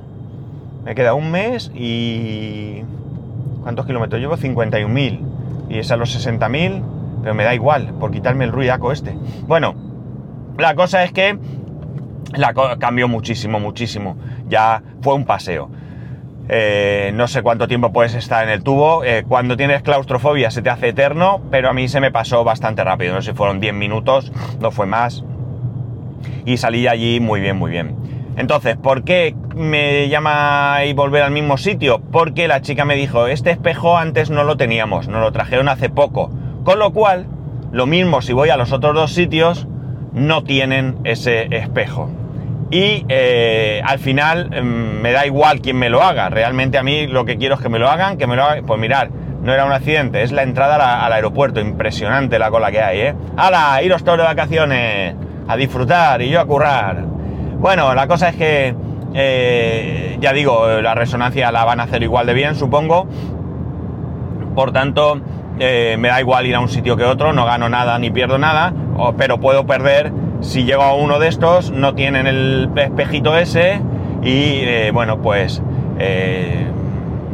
me 0.84 0.94
queda 0.94 1.14
un 1.14 1.30
mes 1.30 1.70
y... 1.74 2.82
¿Cuántos 3.62 3.86
kilómetros 3.86 4.20
llevo? 4.20 4.36
51.000. 4.36 5.20
Y 5.70 5.78
es 5.78 5.90
a 5.92 5.96
los 5.96 6.14
60.000, 6.14 6.82
pero 7.22 7.34
me 7.34 7.44
da 7.44 7.54
igual, 7.54 7.94
por 8.00 8.10
quitarme 8.10 8.44
el 8.44 8.50
ruidaco 8.50 8.90
este. 8.90 9.16
Bueno, 9.46 9.74
la 10.58 10.74
cosa 10.74 11.04
es 11.04 11.12
que 11.12 11.38
la 12.34 12.52
cambió 12.78 13.06
muchísimo, 13.06 13.60
muchísimo. 13.60 14.16
Ya 14.48 14.82
fue 15.00 15.14
un 15.14 15.24
paseo. 15.24 15.70
Eh, 16.48 17.12
no 17.14 17.28
sé 17.28 17.42
cuánto 17.42 17.68
tiempo 17.68 17.92
puedes 17.92 18.14
estar 18.14 18.42
en 18.42 18.50
el 18.50 18.64
tubo. 18.64 19.04
Eh, 19.04 19.24
cuando 19.28 19.56
tienes 19.56 19.82
claustrofobia 19.82 20.50
se 20.50 20.60
te 20.60 20.70
hace 20.70 20.88
eterno, 20.88 21.40
pero 21.52 21.70
a 21.70 21.72
mí 21.72 21.86
se 21.86 22.00
me 22.00 22.10
pasó 22.10 22.42
bastante 22.42 22.82
rápido. 22.82 23.14
No 23.14 23.22
sé 23.22 23.30
si 23.30 23.36
fueron 23.36 23.60
10 23.60 23.74
minutos, 23.74 24.32
no 24.60 24.72
fue 24.72 24.86
más. 24.86 25.24
Y 26.44 26.56
salí 26.56 26.86
allí 26.86 27.20
muy 27.20 27.40
bien, 27.40 27.56
muy 27.56 27.70
bien. 27.70 27.96
Entonces, 28.36 28.76
¿por 28.76 29.04
qué 29.04 29.34
me 29.54 30.08
llama 30.08 30.78
y 30.86 30.94
volver 30.94 31.22
al 31.22 31.32
mismo 31.32 31.58
sitio? 31.58 32.00
Porque 32.00 32.48
la 32.48 32.62
chica 32.62 32.84
me 32.84 32.94
dijo, 32.94 33.26
este 33.26 33.50
espejo 33.50 33.98
antes 33.98 34.30
no 34.30 34.44
lo 34.44 34.56
teníamos, 34.56 35.08
nos 35.08 35.20
lo 35.20 35.32
trajeron 35.32 35.68
hace 35.68 35.90
poco. 35.90 36.30
Con 36.64 36.78
lo 36.78 36.92
cual, 36.92 37.26
lo 37.72 37.86
mismo 37.86 38.22
si 38.22 38.32
voy 38.32 38.48
a 38.48 38.56
los 38.56 38.72
otros 38.72 38.94
dos 38.94 39.12
sitios, 39.12 39.66
no 40.12 40.44
tienen 40.44 40.98
ese 41.04 41.54
espejo. 41.54 42.10
Y 42.70 43.04
eh, 43.10 43.82
al 43.84 43.98
final 43.98 44.48
mm, 44.48 45.02
me 45.02 45.12
da 45.12 45.26
igual 45.26 45.60
quién 45.60 45.78
me 45.78 45.90
lo 45.90 46.02
haga. 46.02 46.30
Realmente 46.30 46.78
a 46.78 46.82
mí 46.82 47.06
lo 47.06 47.26
que 47.26 47.36
quiero 47.36 47.56
es 47.56 47.60
que 47.60 47.68
me 47.68 47.78
lo 47.78 47.90
hagan, 47.90 48.16
que 48.16 48.26
me 48.26 48.34
lo 48.34 48.44
hagan. 48.44 48.64
Pues 48.64 48.80
mirar, 48.80 49.10
no 49.42 49.52
era 49.52 49.66
un 49.66 49.72
accidente, 49.72 50.22
es 50.22 50.32
la 50.32 50.42
entrada 50.42 51.04
al 51.04 51.12
aeropuerto. 51.12 51.60
Impresionante 51.60 52.38
la 52.38 52.50
cola 52.50 52.70
que 52.70 52.80
hay, 52.80 53.00
¿eh? 53.00 53.14
¡Hala! 53.36 53.82
Iros 53.82 54.02
todos 54.04 54.18
de 54.18 54.24
vacaciones 54.24 55.14
a 55.48 55.56
disfrutar 55.56 56.22
y 56.22 56.30
yo 56.30 56.40
a 56.40 56.46
currar. 56.46 57.04
Bueno, 57.58 57.94
la 57.94 58.06
cosa 58.06 58.30
es 58.30 58.36
que, 58.36 58.74
eh, 59.14 60.16
ya 60.20 60.32
digo, 60.32 60.66
la 60.80 60.94
resonancia 60.94 61.52
la 61.52 61.64
van 61.64 61.80
a 61.80 61.84
hacer 61.84 62.02
igual 62.02 62.26
de 62.26 62.34
bien, 62.34 62.54
supongo. 62.54 63.06
Por 64.54 64.72
tanto, 64.72 65.20
eh, 65.58 65.96
me 65.98 66.08
da 66.08 66.20
igual 66.20 66.46
ir 66.46 66.54
a 66.54 66.60
un 66.60 66.68
sitio 66.68 66.96
que 66.96 67.04
otro, 67.04 67.32
no 67.32 67.44
gano 67.44 67.68
nada 67.68 67.98
ni 67.98 68.10
pierdo 68.10 68.38
nada, 68.38 68.72
pero 69.16 69.38
puedo 69.38 69.66
perder 69.66 70.12
si 70.40 70.64
llego 70.64 70.82
a 70.82 70.94
uno 70.94 71.18
de 71.18 71.28
estos, 71.28 71.70
no 71.70 71.94
tienen 71.94 72.26
el 72.26 72.70
espejito 72.74 73.36
ese 73.36 73.80
y 74.22 74.60
eh, 74.62 74.90
bueno, 74.92 75.22
pues 75.22 75.62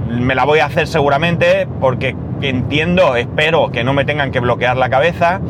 me 0.09 0.35
la 0.35 0.45
voy 0.45 0.59
a 0.59 0.67
hacer 0.67 0.87
seguramente 0.87 1.67
porque 1.81 2.15
entiendo, 2.43 3.17
espero 3.17 3.71
que 3.71 3.85
no 3.85 3.93
me 3.93 4.05
tengan 4.05 4.31
que 4.31 4.41
bloquear 4.41 4.77
la 4.77 4.91
cabeza. 4.91 5.41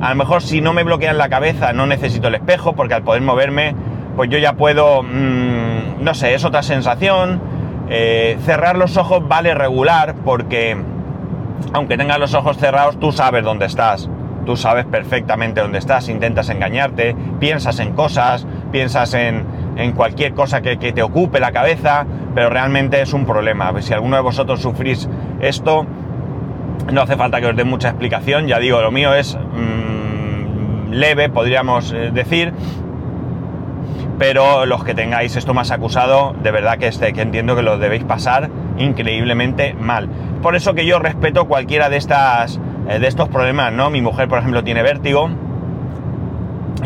A 0.00 0.10
lo 0.10 0.16
mejor 0.16 0.42
si 0.42 0.60
no 0.60 0.72
me 0.72 0.82
bloquean 0.82 1.18
la 1.18 1.28
cabeza 1.28 1.72
no 1.72 1.86
necesito 1.86 2.28
el 2.28 2.34
espejo 2.34 2.74
porque 2.74 2.94
al 2.94 3.02
poder 3.02 3.22
moverme 3.22 3.74
pues 4.16 4.30
yo 4.30 4.38
ya 4.38 4.52
puedo, 4.54 5.02
mm, 5.02 6.02
no 6.02 6.14
sé, 6.14 6.34
es 6.34 6.44
otra 6.44 6.62
sensación. 6.62 7.40
Eh, 7.88 8.38
cerrar 8.44 8.76
los 8.76 8.96
ojos 8.96 9.26
vale 9.26 9.54
regular 9.54 10.14
porque 10.24 10.76
aunque 11.72 11.96
tengas 11.96 12.18
los 12.18 12.34
ojos 12.34 12.56
cerrados 12.56 12.98
tú 12.98 13.12
sabes 13.12 13.44
dónde 13.44 13.66
estás. 13.66 14.08
tú 14.44 14.56
sabes 14.56 14.84
perfectamente 14.84 15.62
dónde 15.62 15.78
estás, 15.78 16.10
intentas 16.10 16.50
engañarte, 16.50 17.16
piensas 17.40 17.78
en 17.78 17.94
cosas, 17.94 18.46
piensas 18.70 19.14
en, 19.14 19.46
en 19.76 19.92
cualquier 19.92 20.34
cosa 20.34 20.60
que, 20.60 20.76
te 20.76 21.02
ocupe 21.02 21.40
la 21.40 21.52
cabeza, 21.52 22.06
pero 22.34 22.50
realmente 22.50 23.00
es 23.00 23.12
un 23.12 23.26
problema. 23.26 23.72
Si 23.80 23.92
alguno 23.92 24.16
de 24.16 24.22
vosotros 24.22 24.60
sufrís 24.60 25.08
esto, 25.40 25.86
no 26.92 27.02
hace 27.02 27.16
falta 27.16 27.40
que 27.40 27.46
os 27.46 27.56
dé 27.56 27.64
mucha 27.64 27.88
explicación, 27.88 28.46
ya 28.46 28.58
digo, 28.58 28.80
lo 28.80 28.90
mío 28.90 29.14
es 29.14 29.36
mm, 29.36 30.92
leve, 30.92 31.28
podríamos 31.28 31.92
eh, 31.92 32.10
decir, 32.12 32.52
pero 34.18 34.64
los 34.66 34.84
que 34.84 34.94
tengáis 34.94 35.36
esto 35.36 35.54
más 35.54 35.70
acusado, 35.70 36.34
de 36.42 36.50
verdad 36.50 36.78
que, 36.78 36.86
este, 36.86 37.12
que 37.12 37.22
entiendo 37.22 37.56
que 37.56 37.62
lo 37.62 37.78
debéis 37.78 38.04
pasar 38.04 38.50
increíblemente 38.78 39.74
mal. 39.74 40.08
Por 40.42 40.54
eso 40.54 40.74
que 40.74 40.86
yo 40.86 40.98
respeto 40.98 41.46
cualquiera 41.46 41.88
de, 41.88 41.96
estas, 41.96 42.60
eh, 42.88 42.98
de 42.98 43.06
estos 43.06 43.28
problemas, 43.28 43.72
¿no? 43.72 43.90
Mi 43.90 44.00
mujer, 44.02 44.28
por 44.28 44.38
ejemplo, 44.38 44.62
tiene 44.62 44.82
vértigo. 44.82 45.30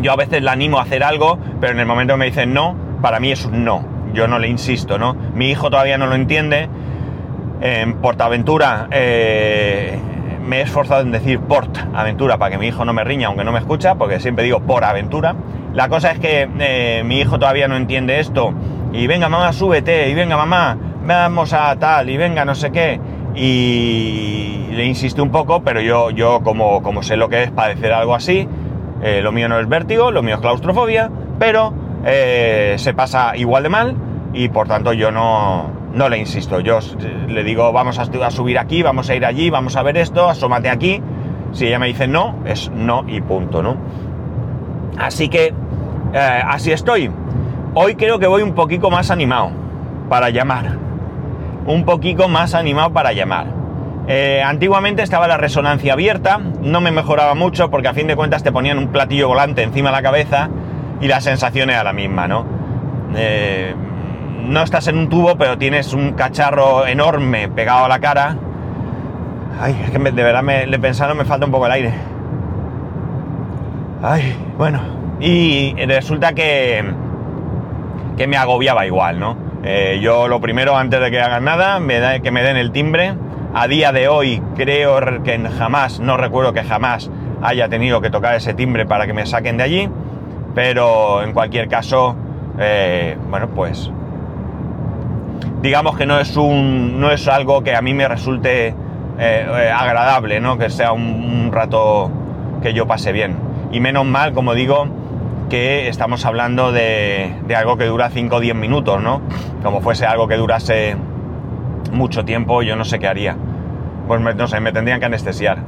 Yo 0.00 0.12
a 0.12 0.16
veces 0.16 0.42
la 0.42 0.52
animo 0.52 0.78
a 0.78 0.82
hacer 0.82 1.02
algo, 1.02 1.38
pero 1.60 1.72
en 1.72 1.80
el 1.80 1.86
momento 1.86 2.14
que 2.14 2.18
me 2.18 2.26
dicen 2.26 2.54
no, 2.54 2.76
para 3.02 3.20
mí 3.20 3.32
es 3.32 3.44
un 3.44 3.64
no. 3.64 3.84
Yo 4.14 4.26
no 4.26 4.38
le 4.38 4.48
insisto, 4.48 4.98
¿no? 4.98 5.14
Mi 5.34 5.50
hijo 5.50 5.70
todavía 5.70 5.98
no 5.98 6.06
lo 6.06 6.14
entiende. 6.14 6.68
En 7.60 7.94
Portaventura 7.94 8.86
eh, 8.92 9.98
me 10.46 10.58
he 10.58 10.62
esforzado 10.62 11.02
en 11.02 11.10
decir 11.10 11.40
Port 11.40 11.76
Aventura 11.92 12.38
para 12.38 12.52
que 12.52 12.58
mi 12.58 12.68
hijo 12.68 12.84
no 12.84 12.92
me 12.92 13.02
riña, 13.02 13.26
aunque 13.26 13.42
no 13.44 13.50
me 13.50 13.58
escucha, 13.58 13.96
porque 13.96 14.20
siempre 14.20 14.44
digo 14.44 14.60
por 14.60 14.84
aventura. 14.84 15.34
La 15.74 15.88
cosa 15.88 16.12
es 16.12 16.20
que 16.20 16.48
eh, 16.60 17.02
mi 17.04 17.20
hijo 17.20 17.38
todavía 17.38 17.66
no 17.66 17.76
entiende 17.76 18.20
esto. 18.20 18.54
Y 18.92 19.06
venga, 19.06 19.28
mamá, 19.28 19.52
súbete. 19.52 20.08
Y 20.08 20.14
venga, 20.14 20.36
mamá, 20.36 20.78
vamos 21.04 21.52
a 21.52 21.74
tal. 21.76 22.08
Y 22.08 22.16
venga, 22.16 22.44
no 22.44 22.54
sé 22.54 22.70
qué. 22.70 23.00
Y 23.34 24.68
le 24.70 24.84
insiste 24.84 25.20
un 25.20 25.30
poco, 25.30 25.62
pero 25.62 25.80
yo, 25.80 26.10
yo 26.10 26.40
como, 26.42 26.82
como 26.82 27.02
sé 27.02 27.16
lo 27.16 27.28
que 27.28 27.42
es 27.42 27.50
padecer 27.50 27.92
algo 27.92 28.14
así, 28.14 28.48
eh, 29.02 29.20
lo 29.22 29.32
mío 29.32 29.48
no 29.48 29.58
es 29.58 29.68
vértigo, 29.68 30.10
lo 30.10 30.22
mío 30.22 30.36
es 30.36 30.40
claustrofobia, 30.40 31.10
pero 31.38 31.74
se 32.04 32.94
pasa 32.94 33.36
igual 33.36 33.64
de 33.64 33.68
mal 33.68 33.96
y 34.32 34.48
por 34.48 34.66
tanto 34.66 34.94
yo 34.94 35.10
no, 35.10 35.77
no 35.98 36.08
le 36.08 36.16
insisto. 36.16 36.60
Yo 36.60 36.78
le 37.26 37.42
digo, 37.42 37.72
vamos 37.72 37.98
a, 37.98 38.30
subir 38.30 38.58
aquí, 38.58 38.82
vamos 38.82 39.10
a 39.10 39.16
ir 39.16 39.26
allí, 39.26 39.50
vamos 39.50 39.76
a 39.76 39.82
ver 39.82 39.98
esto, 39.98 40.28
asómate 40.28 40.70
aquí. 40.70 41.02
Si 41.52 41.66
ella 41.66 41.78
me 41.78 41.88
dice 41.88 42.06
no, 42.06 42.36
es 42.44 42.70
no 42.70 43.04
y 43.08 43.20
punto, 43.20 43.62
¿no? 43.62 43.76
Así 44.96 45.28
que 45.28 45.52
eh, 46.14 46.42
así 46.46 46.70
estoy. 46.70 47.10
Hoy 47.74 47.96
creo 47.96 48.18
que 48.18 48.28
voy 48.28 48.42
un 48.42 48.54
poquito 48.54 48.90
más 48.90 49.10
animado 49.10 49.50
para 50.08 50.30
llamar. 50.30 50.78
Un 51.66 51.84
poquito 51.84 52.28
más 52.28 52.54
animado 52.54 52.92
para 52.92 53.12
llamar. 53.12 53.48
Eh, 54.06 54.40
antiguamente 54.42 55.02
estaba 55.02 55.26
la 55.26 55.36
resonancia 55.36 55.92
abierta, 55.92 56.38
no 56.62 56.80
me 56.80 56.90
mejoraba 56.90 57.34
mucho 57.34 57.70
porque 57.70 57.88
a 57.88 57.92
fin 57.92 58.06
de 58.06 58.16
cuentas 58.16 58.42
te 58.42 58.52
ponían 58.52 58.78
un 58.78 58.88
platillo 58.88 59.28
volante 59.28 59.62
encima 59.62 59.90
de 59.90 59.96
la 59.96 60.02
cabeza 60.02 60.48
y 61.00 61.08
la 61.08 61.20
sensación 61.20 61.68
era 61.68 61.84
la 61.84 61.92
misma, 61.92 62.26
¿no? 62.26 62.46
Eh, 63.14 63.74
no 64.38 64.62
estás 64.62 64.88
en 64.88 64.98
un 64.98 65.08
tubo, 65.08 65.36
pero 65.36 65.58
tienes 65.58 65.92
un 65.92 66.12
cacharro 66.12 66.86
enorme 66.86 67.48
pegado 67.48 67.84
a 67.84 67.88
la 67.88 67.98
cara. 67.98 68.36
Ay, 69.60 69.80
es 69.84 69.90
que 69.90 69.98
de 69.98 70.22
verdad 70.22 70.42
me, 70.42 70.66
le 70.66 70.78
pensaron 70.78 71.16
me 71.16 71.24
falta 71.24 71.46
un 71.46 71.52
poco 71.52 71.66
el 71.66 71.72
aire. 71.72 71.92
Ay, 74.02 74.36
bueno, 74.56 74.80
y 75.20 75.74
resulta 75.86 76.32
que, 76.32 76.84
que 78.16 78.26
me 78.28 78.36
agobiaba 78.36 78.86
igual, 78.86 79.18
¿no? 79.18 79.36
Eh, 79.64 79.98
yo 80.00 80.28
lo 80.28 80.40
primero, 80.40 80.76
antes 80.76 81.00
de 81.00 81.10
que 81.10 81.20
hagan 81.20 81.44
nada, 81.44 81.80
me 81.80 81.98
da, 81.98 82.20
que 82.20 82.30
me 82.30 82.42
den 82.42 82.56
el 82.56 82.70
timbre. 82.70 83.14
A 83.54 83.66
día 83.66 83.92
de 83.92 84.08
hoy 84.08 84.42
creo 84.54 85.22
que 85.24 85.38
jamás, 85.58 86.00
no 86.00 86.16
recuerdo 86.16 86.52
que 86.52 86.62
jamás 86.62 87.10
haya 87.42 87.68
tenido 87.68 88.00
que 88.00 88.10
tocar 88.10 88.34
ese 88.34 88.54
timbre 88.54 88.86
para 88.86 89.06
que 89.06 89.12
me 89.12 89.26
saquen 89.26 89.56
de 89.56 89.64
allí. 89.64 89.90
Pero 90.54 91.22
en 91.22 91.32
cualquier 91.32 91.68
caso, 91.68 92.14
eh, 92.58 93.16
bueno, 93.28 93.48
pues 93.48 93.90
digamos 95.62 95.96
que 95.96 96.06
no 96.06 96.18
es 96.18 96.36
un 96.36 97.00
no 97.00 97.10
es 97.10 97.26
algo 97.28 97.62
que 97.62 97.74
a 97.74 97.82
mí 97.82 97.94
me 97.94 98.08
resulte 98.08 98.74
eh, 99.18 99.72
agradable, 99.74 100.40
¿no? 100.40 100.58
Que 100.58 100.70
sea 100.70 100.92
un 100.92 101.50
rato 101.52 102.10
que 102.62 102.72
yo 102.72 102.86
pase 102.86 103.12
bien. 103.12 103.36
Y 103.72 103.80
menos 103.80 104.06
mal, 104.06 104.32
como 104.32 104.54
digo, 104.54 104.86
que 105.48 105.88
estamos 105.88 106.24
hablando 106.24 106.72
de, 106.72 107.34
algo 107.56 107.76
que 107.76 107.86
dura 107.86 108.10
5 108.10 108.36
o 108.36 108.40
10 108.40 108.54
minutos, 108.54 109.02
¿no? 109.02 109.22
Como 109.62 109.80
fuese 109.80 110.06
algo 110.06 110.28
que 110.28 110.36
durase 110.36 110.96
mucho 111.92 112.24
tiempo, 112.24 112.62
yo 112.62 112.76
no 112.76 112.84
sé 112.84 112.98
qué 112.98 113.08
haría. 113.08 113.36
Pues 114.06 114.20
no 114.20 114.46
sé, 114.46 114.60
me 114.60 114.72
tendrían 114.72 115.00
que 115.00 115.06
anestesiar. 115.06 115.58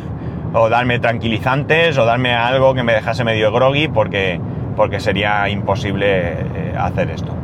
o 0.52 0.68
darme 0.68 0.98
tranquilizantes, 0.98 1.96
o 1.98 2.04
darme 2.04 2.34
algo 2.34 2.74
que 2.74 2.82
me 2.82 2.92
dejase 2.92 3.24
medio 3.24 3.52
groggy, 3.52 3.88
porque, 3.88 4.40
porque 4.76 5.00
sería 5.00 5.48
imposible 5.48 6.32
eh, 6.32 6.74
hacer 6.78 7.10
esto. 7.10 7.39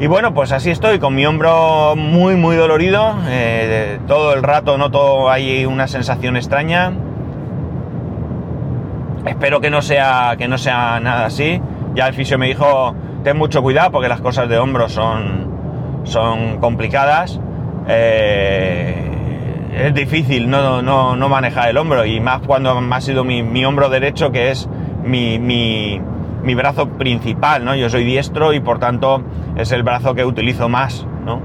Y 0.00 0.06
bueno, 0.06 0.34
pues 0.34 0.50
así 0.50 0.70
estoy, 0.70 0.98
con 0.98 1.14
mi 1.14 1.26
hombro 1.26 1.94
muy, 1.94 2.34
muy 2.34 2.56
dolorido. 2.56 3.14
Eh, 3.28 4.00
todo 4.08 4.34
el 4.34 4.42
rato 4.42 4.78
noto 4.78 5.30
ahí 5.30 5.66
una 5.66 5.86
sensación 5.86 6.36
extraña 6.36 6.92
Espero 9.26 9.60
que 9.60 9.70
no 9.70 9.82
sea, 9.82 10.34
que 10.38 10.48
no 10.48 10.56
sea 10.56 10.98
nada 11.00 11.26
así. 11.26 11.60
Ya 11.94 12.08
el 12.08 12.14
fisio 12.14 12.38
me 12.38 12.46
dijo, 12.46 12.94
ten 13.22 13.36
mucho 13.36 13.62
cuidado 13.62 13.90
porque 13.90 14.08
las 14.08 14.20
cosas 14.20 14.48
de 14.48 14.58
hombro 14.58 14.88
son, 14.88 16.02
son 16.04 16.58
complicadas. 16.58 17.38
Eh, 17.86 18.94
es 19.74 19.94
difícil 19.94 20.48
no, 20.48 20.82
no, 20.82 21.16
no, 21.16 21.28
manejar 21.28 21.68
el 21.68 21.76
hombro 21.76 22.04
y 22.04 22.20
más 22.20 22.40
cuando 22.46 22.78
ha 22.78 23.00
sido 23.00 23.24
mi, 23.24 23.42
mi 23.42 23.64
hombro 23.64 23.88
derecho 23.88 24.32
que 24.32 24.50
es 24.50 24.68
mi, 25.04 25.38
mi, 25.38 26.00
mi, 26.42 26.54
brazo 26.54 26.88
principal, 26.88 27.64
¿no? 27.64 27.74
Yo 27.74 27.90
soy 27.90 28.04
diestro 28.04 28.52
y 28.52 28.60
por 28.60 28.78
tanto 28.78 29.22
es 29.56 29.72
el 29.72 29.82
brazo 29.82 30.14
que 30.14 30.24
utilizo 30.24 30.68
más, 30.68 31.06
¿no? 31.24 31.40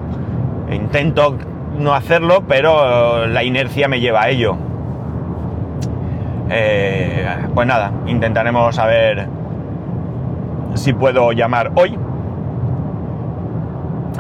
Intento 0.72 1.38
no 1.78 1.94
hacerlo, 1.94 2.44
pero 2.48 3.28
la 3.28 3.44
inercia 3.44 3.88
me 3.88 4.00
lleva 4.00 4.24
a 4.24 4.30
ello. 4.30 4.58
Eh, 6.50 7.28
pues 7.54 7.68
nada, 7.68 7.92
intentaremos 8.06 8.76
saber 8.76 9.28
si 10.76 10.94
puedo 10.94 11.32
llamar 11.32 11.72
hoy 11.76 11.98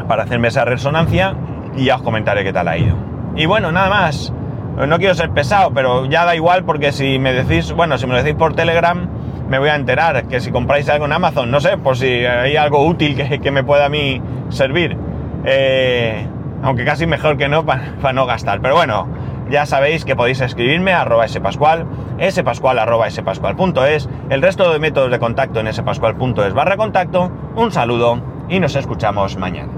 para 0.07 0.23
hacerme 0.23 0.47
esa 0.47 0.65
resonancia 0.65 1.35
y 1.75 1.85
ya 1.85 1.95
os 1.95 2.01
comentaré 2.01 2.43
qué 2.43 2.53
tal 2.53 2.67
ha 2.67 2.77
ido. 2.77 2.95
Y 3.35 3.45
bueno, 3.45 3.71
nada 3.71 3.89
más. 3.89 4.33
No 4.75 4.97
quiero 4.97 5.15
ser 5.15 5.29
pesado, 5.29 5.71
pero 5.73 6.05
ya 6.05 6.25
da 6.25 6.35
igual 6.35 6.65
porque 6.65 6.91
si 6.91 7.17
me 7.17 7.31
decís, 7.31 7.71
bueno, 7.71 7.97
si 7.97 8.05
me 8.07 8.11
lo 8.11 8.21
decís 8.21 8.35
por 8.37 8.55
Telegram, 8.55 9.07
me 9.47 9.59
voy 9.59 9.69
a 9.69 9.75
enterar 9.75 10.27
que 10.27 10.39
si 10.39 10.51
compráis 10.51 10.89
algo 10.89 11.05
en 11.05 11.13
Amazon, 11.13 11.51
no 11.51 11.59
sé, 11.59 11.77
por 11.77 11.97
si 11.97 12.25
hay 12.25 12.55
algo 12.55 12.85
útil 12.85 13.15
que, 13.15 13.51
me 13.51 13.63
pueda 13.63 13.85
a 13.85 13.89
mí 13.89 14.21
servir. 14.49 14.97
Eh, 15.45 16.27
aunque 16.63 16.85
casi 16.85 17.05
mejor 17.05 17.37
que 17.37 17.47
no 17.47 17.65
para 17.65 18.13
no 18.13 18.25
gastar. 18.25 18.59
Pero 18.61 18.75
bueno, 18.75 19.07
ya 19.49 19.65
sabéis 19.65 20.05
que 20.05 20.15
podéis 20.15 20.41
escribirme 20.41 20.93
a 20.93 21.01
arroba 21.01 21.27
spascual, 21.27 21.85
spascual 22.31 22.79
arroba 22.79 23.07
el 23.07 24.41
resto 24.41 24.71
de 24.71 24.79
métodos 24.79 25.11
de 25.11 25.19
contacto 25.19 25.59
en 25.59 25.71
spascual.es 25.71 26.53
barra 26.53 26.77
contacto. 26.77 27.31
Un 27.55 27.71
saludo 27.71 28.21
y 28.49 28.59
nos 28.59 28.75
escuchamos 28.75 29.37
mañana. 29.37 29.74